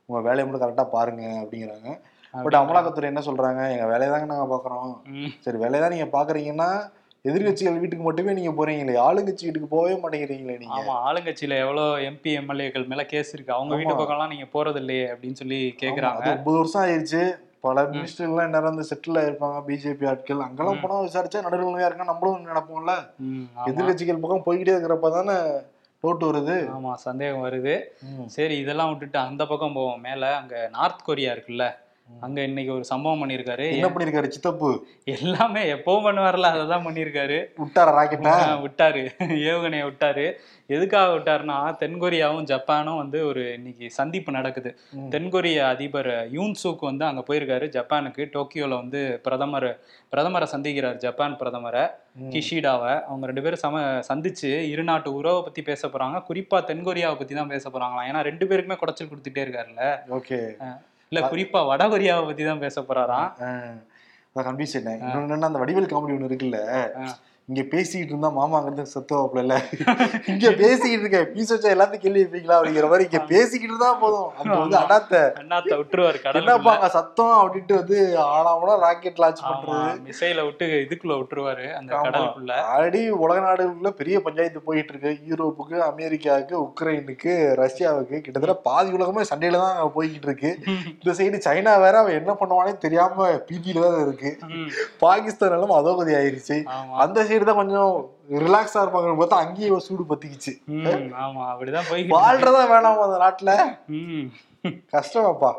உங்க 0.08 0.20
வேலையை 0.20 0.44
மட்டும் 0.44 0.64
கரெக்டா 0.64 0.87
பாருங்க 0.97 1.25
அப்படிங்கிறாங்க. 1.42 1.88
பட் 2.35 2.61
அமலாக்கத்துறை 2.61 3.06
என்ன 3.06 3.20
சொல்றாங்க? 3.20 3.62
எங்க 3.75 3.87
வேலையை 3.87 4.11
தாங்க 4.12 4.26
நாங்க 4.26 4.47
பாக்குறோம். 4.54 4.90
சரி 5.40 5.58
வேலையை 5.58 5.80
தான் 5.80 5.94
நீங்க 5.97 6.08
பாக்குறீங்கன்னா 6.12 6.70
எதிர்கட்சிகள் 7.25 7.80
வீட்டுக்கு 7.80 8.04
மட்டுமே 8.04 8.32
நீங்க 8.32 8.52
போறீங்களே 8.52 8.95
ஆளுங்கட்சி 9.06 9.45
வீட்டுக்கு 9.47 9.69
போகவே 9.69 9.95
மாட்டேங்கிறீங்களே 10.02 10.56
நீங்க. 10.58 10.76
ஆமா 10.76 10.95
ஆளுங்கட்சியில 11.06 11.56
எவ்வளவு 11.58 12.04
எம்பி 12.08 12.32
எம்எல்ஏக்கள் 12.41 12.86
மேல 12.86 13.04
கேஸ் 13.04 13.32
இருக்கு. 13.34 13.52
அவங்க 13.52 13.75
வீட்டு. 13.76 13.95
பக்கம்லாம் 13.95 14.32
நீங்க 14.34 14.47
போறது 14.54 14.80
இல்லையே 14.82 15.06
அப்படின்னு 15.12 15.41
சொல்லி 15.43 15.60
கேக்குறாங்க. 15.82 16.25
ஒன்பது 16.32 16.58
வருஷம் 16.58 16.82
ஆயிருச்சு. 16.84 17.23
பல 17.64 17.82
மினிஸ்டர்லாம் 17.92 18.54
நிறந்து 18.56 18.82
செட்டில் 18.90 19.18
ஆயிருப்பாங்க 19.21 19.58
பிஜேபி 19.68 20.06
ஆட்கள் 20.06 20.44
அங்கெல்லாம். 20.44 20.80
போனா 20.82 20.99
விசாரிச்சா 21.06 21.42
நடுநிலையா 21.47 21.86
இருக்கா 21.86 22.04
நம்மளும் 22.04 22.47
நினைப்போம்ல. 22.47 22.92
எதிர்கட்சிகள் 23.71 24.23
பக்கம் 24.23 24.47
போய்கிட்டே 24.47 24.75
இருக்கிறப்ப 24.75 25.10
தானே 25.10 25.36
டோட்டு 26.04 26.25
வருது 26.28 26.56
ஆமா 26.75 26.92
சந்தேகம் 27.06 27.44
வருது. 27.47 27.75
சரி 28.28 28.56
இதெல்லாம் 28.58 28.90
விட்டுட்டு 28.90 29.18
அந்த 29.18 29.47
பக்கம் 29.47 29.73
போவோம் 29.73 30.00
மேல 30.00 30.36
அங்க 30.36 30.68
நார்த் 30.73 31.04
கொரியா 31.04 31.32
இருக்குல்ல. 31.32 31.66
அங்க 32.21 32.42
இன்னைக்கு 32.42 32.75
ஒரு 32.75 32.84
சம்பவம் 32.84 33.21
பண்ணியிருக்காரு. 33.23 33.73
என்ன 33.73 33.88
பண்ணிருக்காரு 33.88 34.28
சித்தப்பு? 34.28 34.86
எல்லாமே 35.04 35.73
எப்பவும் 35.73 36.06
பண்ணுவார்ல 36.06 36.40
அதை 36.40 36.66
தான் 36.66 36.86
பண்ணியிருக்காரு. 36.86 37.44
விட்டார 37.56 37.90
ராக்கெட்டா? 37.99 38.60
விட்டாரு. 38.60 39.02
ஏவுகணையை 39.21 39.84
விட்டாரு. 39.90 40.32
எதுக்காக 40.66 41.12
விட்டாருன்னா 41.12 41.58
தென்கொரியாவும் 41.82 42.49
ஜப்பானும் 42.52 42.97
வந்து 42.97 43.26
ஒரு 43.26 43.52
இன்னைக்கு 43.52 43.90
சந்திப்பு 43.90 44.32
நடக்குது. 44.32 44.78
தென்கொரிய 45.10 45.58
அதிபர் 45.68 46.30
யூன் 46.30 46.54
சூக் 46.62 46.78
வந்து 46.78 47.04
அங்க 47.04 47.23
போயிருக்காரு. 47.28 47.68
ஜப்பானுக்கு 47.76 48.28
டோக்கியோல 48.36 48.68
வந்து 48.68 49.21
பிரதமர் 49.23 49.80
பிரதமரை 50.12 50.47
சந்திக்கிறார் 50.52 50.97
ஜப்பான் 50.97 51.36
பிரதமரை. 51.36 51.86
கிஷிடாவை. 52.30 53.02
அவங்க 53.02 53.26
ரெண்டு 53.26 53.42
பேரும் 53.42 53.62
சம 53.64 53.80
சந்திச்சு 53.80 54.68
இரு 54.68 54.84
நாட்டு 54.84 55.14
உறவை 55.14 55.42
பத்தி 55.42 55.62
பேச 55.62 55.88
போறாங்க. 55.88 56.23
குறிப்பா 56.28 56.60
தென்கொரியாவை 56.71 57.18
பத்தி 57.18 57.34
தான் 57.34 57.49
பேச 57.49 57.71
போறாங்களாம். 57.71 58.08
ஏன்னா 58.10 58.21
ரெண்டு 58.21 58.47
பேருக்குமே 58.47 58.78
குடைச்சல் 58.84 59.12
கொடுத்துட்டே 59.12 59.44
இருக்காருல்ல. 59.47 59.99
ஓகே. 60.10 60.56
இல்ல 61.12 61.21
குறிப்பா 61.32 61.60
வட 61.71 61.82
கொரியாவை 61.92 62.25
பத்தி 62.28 62.44
தான் 62.50 62.62
பேச 62.64 62.80
போறாராம். 62.88 63.30
கன்ஃபியூஸ் 64.49 64.75
ஆயிட்டேன். 64.78 65.00
இன்னொன்னு 65.12 65.49
அந்த 65.50 65.60
வடிவேல் 65.62 65.92
காமெடி 65.92 66.14
ஒண்ணு 66.16 66.28
இருக்குல்ல. 66.30 66.58
இங்க 67.49 67.63
பேசிக்கிட்டு 67.73 68.13
இருந்தா 68.13 68.30
மாமா 68.37 68.58
இருந்து 68.63 68.82
செத்துவாப்புல 68.91 69.43
இல்ல 69.45 69.54
இங்க 70.32 70.49
பேசிக்கிட்டு 70.58 71.04
இருக்க 71.04 71.21
பீஸ் 71.34 71.52
வச்சா 71.52 71.69
எல்லாத்தையும் 71.75 72.02
கேள்வி 72.02 72.21
வைப்பீங்களா 72.23 72.56
அப்படிங்கிற 72.58 72.89
மாதிரி 72.91 73.04
இங்க 73.06 73.21
பேசிக்கிட்டு 73.30 73.73
இருந்தா 73.73 73.89
போதும். 74.02 74.26
அங்க 74.41 74.56
வந்து. 74.63 74.76
அடாத்த 74.80 75.21
அண்ணாத்த 75.41 75.78
விட்டுருவாரு 75.80 76.19
என்னப்பா 76.19 76.26
கடலுக்குள்ள 76.26 76.73
அங்க 76.75 76.89
சத்தம் 76.97 77.32
அப்படின்ட்டு 77.39 77.78
வந்து 77.78 77.99
ஆனாமனா 78.32 78.75
ராக்கெட் 78.82 79.23
லான்ச் 79.23 79.41
பண்றது? 79.47 79.95
மிசைல 80.08 80.45
விட்டு 80.49 80.67
இதுக்குள்ள 80.84 81.17
விட்டுருவாரு 81.21 81.67
அந்த. 81.78 81.91
கடலுக்குள்ள. 82.08 82.52
ஆல்ரெடி 82.75 83.00
உலக 83.23 83.39
நாடுகளுக்குள்ள 83.47 83.93
பெரிய 84.00 84.19
பஞ்சாயத்து 84.26 84.63
போயிட்டு 84.69 84.93
இருக்கு 84.95 85.13
யூரோப்புக்கு 85.30 85.78
அமெரிக்காவுக்கு 85.89 86.54
உக்ரைனுக்கு 86.67 87.32
ரஷ்யாவுக்கு. 87.63 88.17
கிட்டத்தட்ட 88.26 88.56
பாதி 88.69 88.93
உலகமே 88.99 89.26
சண்டையில 89.32 89.63
தான் 89.65 89.95
போய்கிட்டு 89.97 90.30
இருக்கு 90.30 90.52
இந்த 90.95 91.17
சைடு 91.19 91.43
சைனா 91.49 91.75
வேற 91.87 91.97
அவன் 92.02 92.19
என்ன 92.21 92.37
பண்ணுவானே 92.41 92.75
தெரியாம 92.87 93.17
பிபியில 93.49 93.82
தான் 93.89 94.04
இருக்கு. 94.06 94.32
பாகிஸ்தான் 95.02 95.58
எல்லாம் 95.58 95.76
அதோகதி 95.80 96.15
ஆயிருச்சு. 96.21 96.58
அந்த 97.04 97.19
சைடு 97.23 97.37
தான் 97.44 97.60
கொஞ்சம் 97.60 97.92
ரிலாக்ஸா 98.30 98.80
இருப்பாங்கன்னு 98.82 99.20
பார்த்தா 99.20 99.40
அங்கேயே 99.44 99.70
ஒரு 99.70 99.80
சூடு 99.80 100.04
பத்திக்கிச்சு. 100.10 100.52
ஆமா 101.24 101.42
அப்படிதான் 101.52 101.86
இருக்கு. 101.92 102.16
வாழ்றதா 102.16 102.62
வேணாமா 102.74 103.04
அந்த 103.06 103.18
நாட்டுல. 103.24 103.52
கஷ்டமாப்பா. 104.94 105.50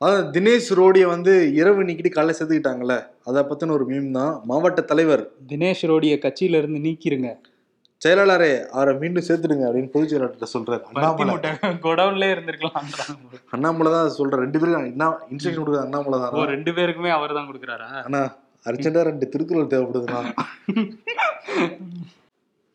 அதான் 0.00 0.30
தினேஷ் 0.34 0.70
ரோடியை 0.78 1.06
வந்து 1.06 1.52
இரவு 1.54 1.84
நீக்கிட்டு 1.84 2.14
காலைல 2.14 2.34
செத்துக்கிட்டாங்கல்ல. 2.38 3.06
அதை 3.24 3.42
பத்தின 3.42 3.70
ஒரு 3.70 3.86
மீம் 3.86 4.10
தான். 4.10 4.40
மாவட்ட 4.44 4.80
தலைவர். 4.80 5.30
தினேஷ் 5.48 5.86
ரோடிய 5.86 6.16
கட்சியில 6.16 6.58
இருந்து 6.62 6.80
நீக்கிருங்க. 6.88 7.40
செயலாளரே 8.04 8.52
அவரை 8.74 8.92
மீண்டும் 9.00 9.26
சேர்த்துடுங்க 9.26 9.64
அப்படின்னு 9.66 9.92
பொதுச் 9.92 10.10
செயலாளர்கிட்ட 10.10 10.48
சொல்றாரு. 10.54 10.82
அண்ணாமலை. 10.90 11.26
மூட்டை 11.30 11.50
குடவுன்ல 11.84 12.24
இருந்திருக்கலாம். 12.34 12.88
அண்ணாமலை 13.54 13.90
தான் 13.94 14.14
சொல்ற 14.18 14.40
ரெண்டு 14.42 14.60
பேரும் 14.60 14.88
என்ன 14.90 15.04
இன்ஸ்ட்ரக்ஷன் 15.32 15.60
கொடுக்குறது 15.60 15.86
அண்ணாமலை 15.86 16.16
ஓ 16.18 16.22
தான் 16.26 16.52
ரெண்டு 16.54 16.72
பேருக்குமே 16.78 17.12
அவர் 17.18 17.36
தான் 17.38 17.48
கொடுக்குறாரா? 17.50 17.88
ஆனா 18.02 18.20
அர்ஜென்டா 18.66 19.00
ரெண்டு 19.08 19.26
திருக்குறள் 19.32 19.72
தேவைப்படுதுண்ணா. 19.72 20.20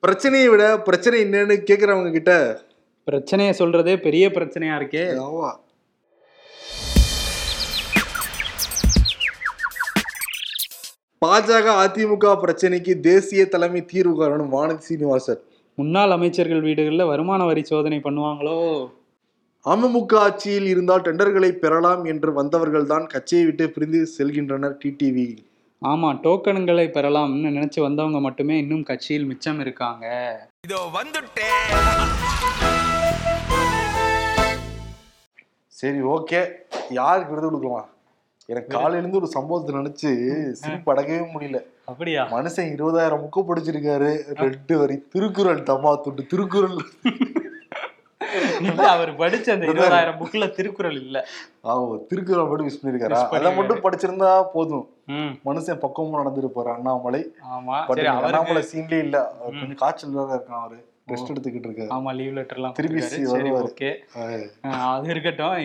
பிரச்சனையை 0.04 0.50
விட 0.50 0.66
பிரச்சனை 0.86 1.18
என்னன்னு 1.24 1.56
கேக்குறவங்க 1.70 2.12
கிட்ட 2.12 2.34
பிரச்சனைய 3.08 3.52
சொல்றதே 3.60 3.94
பெரிய 4.04 4.26
பிரச்சனையா 4.36 4.76
இருக்கே. 4.80 5.04
ஆமா. 5.24 5.48
பாஜக 11.24 11.68
அதிமுக 11.84 12.26
பிரச்சனைக்கு 12.42 12.94
தேசிய 13.08 13.42
தலைமை 13.54 13.80
தீர்வு 13.90 14.14
காரணம் 14.20 14.52
வானதி 14.54 14.84
சீனிவாசன். 14.90 15.42
முன்னாள் 15.78 16.14
அமைச்சர்கள் 16.16 16.62
வீடுகளில் 16.68 17.10
வருமான 17.10 17.42
வரி 17.50 17.64
சோதனை 17.70 17.98
பண்ணுவாங்களோ? 18.06 18.60
அமமுக 19.66 20.14
ஆட்சியில் 20.26 20.70
இருந்தால் 20.74 21.04
டெண்டர்களை 21.08 21.52
பெறலாம் 21.64 22.06
என்று 22.12 22.32
வந்தவர்கள் 22.40 22.88
தான் 22.94 23.10
கட்சியை 23.14 23.44
விட்டு 23.50 23.68
பிரிந்து 23.76 24.02
செல்கின்றனர் 24.16 24.78
டிடிவி. 24.84 25.28
ஆமா 25.82 26.12
டோக்கனுங்களை 26.24 26.88
பெறலாம்னு 26.96 27.54
நினைச்சு 27.58 27.82
வந்தவங்க 27.88 28.22
மட்டுமே 28.28 28.58
இன்னும் 28.64 28.88
கட்சியில் 28.92 29.30
மிச்சம் 29.34 29.62
இருக்காங்க. 29.66 30.06
இதோ 30.68 30.82
வந்துட்டேன் 30.98 31.70
சரி 35.82 36.02
ஓகே. 36.16 36.42
யாருக்கு 37.02 37.34
விருது 37.34 37.50
கொடுக்கலாம் 37.50 37.90
எனக்கு 38.52 38.70
காலையில 38.76 39.02
இருந்து 39.02 39.20
ஒரு 39.22 39.28
சம்பவத்தை 39.36 39.72
நினைச்சு 39.80 40.10
சிரிப்பு 40.62 40.90
அடக்கவே 40.94 41.26
முடியல. 41.34 41.60
அப்படியா? 41.92 42.22
மனுஷன் 42.36 42.72
இருபதாயிரம் 42.76 43.24
புக்கு 43.24 43.42
படிச்சிருக்காரு. 43.50 44.12
ரெண்டு 44.44 44.78
வரி 44.82 44.96
திருக்குறள் 45.14 45.62
தம்மா 45.70 45.92
துண்டு 46.06 46.24
திருக்குறள். 46.34 46.78
இல்ல 48.68 48.82
அவர் 48.94 49.12
படிச்ச 49.20 49.48
அந்த 49.54 49.66
இருபதாயிரம் 49.70 50.18
புக்ல 50.22 50.48
திருக்குறள் 50.58 50.98
இல்ல. 51.04 51.18
ஆவோ 51.72 51.94
திருக்குறள் 52.10 52.50
மட்டும் 52.50 52.68
மிஸ் 52.70 52.80
பண்ணிருக்காரா. 52.82 53.22
அதை. 53.38 53.52
மட்டும் 53.60 53.84
படிச்சிருந்தா 53.86 54.32
போதும். 54.56 54.86
மனுஷன் 55.48 55.82
பக்கமும் 55.86 56.20
நடந்துட்டு 56.20 56.52
போற 56.58 56.74
அண்ணாமலை. 56.78 57.22
ஆமா 57.56 57.78
பட் 57.90 58.04
அண்ணாமலை 58.16 58.64
சீன்லயே 58.72 59.02
இல்ல. 59.08 59.20
கொஞ்சம் 59.44 59.82
காய்ச்சல் 59.84 60.18
தான் 60.20 60.36
இருக்கான் 60.38 60.62
அவரு. 60.64 60.80
ரெஸ்ட் 61.12 61.32
எடுத்துக்கிட்டு 61.34 61.68
இருக்காரு. 61.70 61.92
ஆமா 61.96 62.12
லீவ் 62.18 62.36
லெட்டர் 62.40 62.60
எல்லாம் 62.60 62.76
திருப்பி. 62.80 63.00
ஓகே 63.62 63.92
அது 64.90 65.08
இருக்கட்டும். 65.14 65.56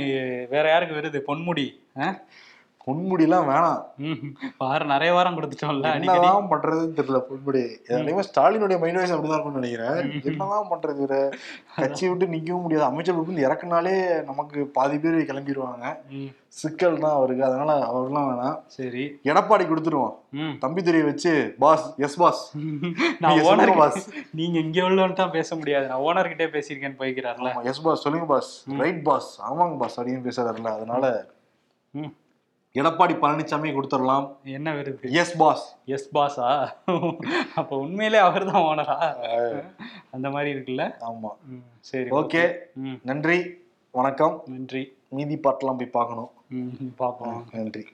வேற 0.54 0.64
யாருக்கு 0.74 0.98
வருது? 1.00 1.20
பொன்முடி? 1.30 1.66
பொன்முடிலாம் 2.86 3.46
வேணாம். 3.50 3.78
வாரம் 4.56 4.86
நிறைய 4.86 5.12
வாரம் 5.12 5.36
கொடுத்துட்டோம்ல 5.36 5.90
என்னதான் 5.94 6.48
பண்றதுன்னு 6.50 6.96
தெரியல 6.98 7.18
பொன்முடி. 7.28 7.62
அதே 7.98 8.14
ஸ்டாலினுடைய 8.28 8.78
மைண்ட் 8.78 8.96
வாய்ஸ் 8.96 9.12
அப்படிதான் 9.12 9.36
இருக்கும்னு 9.36 9.60
நினைக்கிறேன். 9.60 10.22
என்னதான் 10.24 10.70
பண்றது 10.70 10.98
இவரு? 10.98 11.20
கட்சி 11.76 12.08
விட்டு 12.08 12.26
நிக்கவும் 12.26 12.60
முடியாது. 12.60 12.84
அமைச்சர் 12.84 13.14
பொறுப்பு 13.14 13.46
இறக்குனாலே 13.46 13.94
நமக்கு 14.24 14.66
பாதி 14.66 14.98
பேர் 14.98 15.28
கிளம்பிடுவாங்க. 15.30 15.86
சிக்கல் 16.48 16.98
தான் 16.98 17.12
அவருக்கு. 17.12 17.44
அதனால 17.44 17.70
அவர்லாம் 17.92 18.28
வேணாம். 18.30 18.58
சரி. 18.66 19.04
எடப்பாடி 19.24 19.64
கொடுத்துருவோம். 19.66 20.12
ம். 20.32 20.52
தம்பிதுரையை 20.60 21.04
வச்சு 21.04 21.54
பாஸ் 21.58 21.94
எஸ் 21.96 22.16
பாஸ் 22.16 22.42
நான் 23.18 23.40
ஓனர் 23.44 23.72
boss. 23.76 23.96
நீங்க 24.32 24.58
இங்க 24.58 24.84
உள்ளவன் 24.84 25.14
தான் 25.14 25.30
பேச 25.30 25.56
முடியாது. 25.56 25.86
நான் 25.86 26.00
ஓனர் 26.00 26.28
கிட்டே 26.28 26.46
பேசியிருக்கேன்னு 26.46 27.00
போய்க்கிறார்ல 27.00 27.62
எஸ் 27.64 27.82
பாஸ் 27.82 28.02
சொல்லுங்க 28.02 28.26
பாஸ் 28.26 28.52
ரைட் 28.78 29.04
பாஸ் 29.04 29.40
ஆமாங்க 29.50 29.78
பாஸ் 29.78 30.00
அப்படின்னு 30.00 30.26
பேசுறாருல 30.28 30.70
அதனால 30.72 31.04
ம். 31.94 32.12
எடப்பாடி 32.74 33.14
பழனிசாமி 33.22 33.68
கொடுத்துடலாம். 33.70 34.36
என்ன 34.44 34.72
வருது 34.72 35.10
எஸ் 35.10 35.36
பாஸ் 35.36 35.76
எஸ் 35.84 36.16
பாஸா 36.16 36.48
அப்ப 37.54 37.76
உண்மையிலே 37.76 38.18
அவர் 38.18 38.44
தான் 38.44 38.62
ஓனரா 38.62 38.96
அந்த 40.10 40.30
மாதிரி 40.30 40.58
இருக்குல்ல? 40.58 40.94
ஆமா. 41.00 41.30
சரி 41.80 42.10
ஓகே. 42.10 42.54
ம். 42.74 42.98
நன்றி. 43.02 43.38
வணக்கம். 43.90 44.42
நன்றி. 44.46 44.96
மீதி 45.08 45.36
பாட்டெல்லாம் 45.36 45.76
போய் 45.76 45.94
பார்க்கணும். 45.98 46.30
பார்ப்போம். 46.96 47.44
நன்றி. 47.52 47.84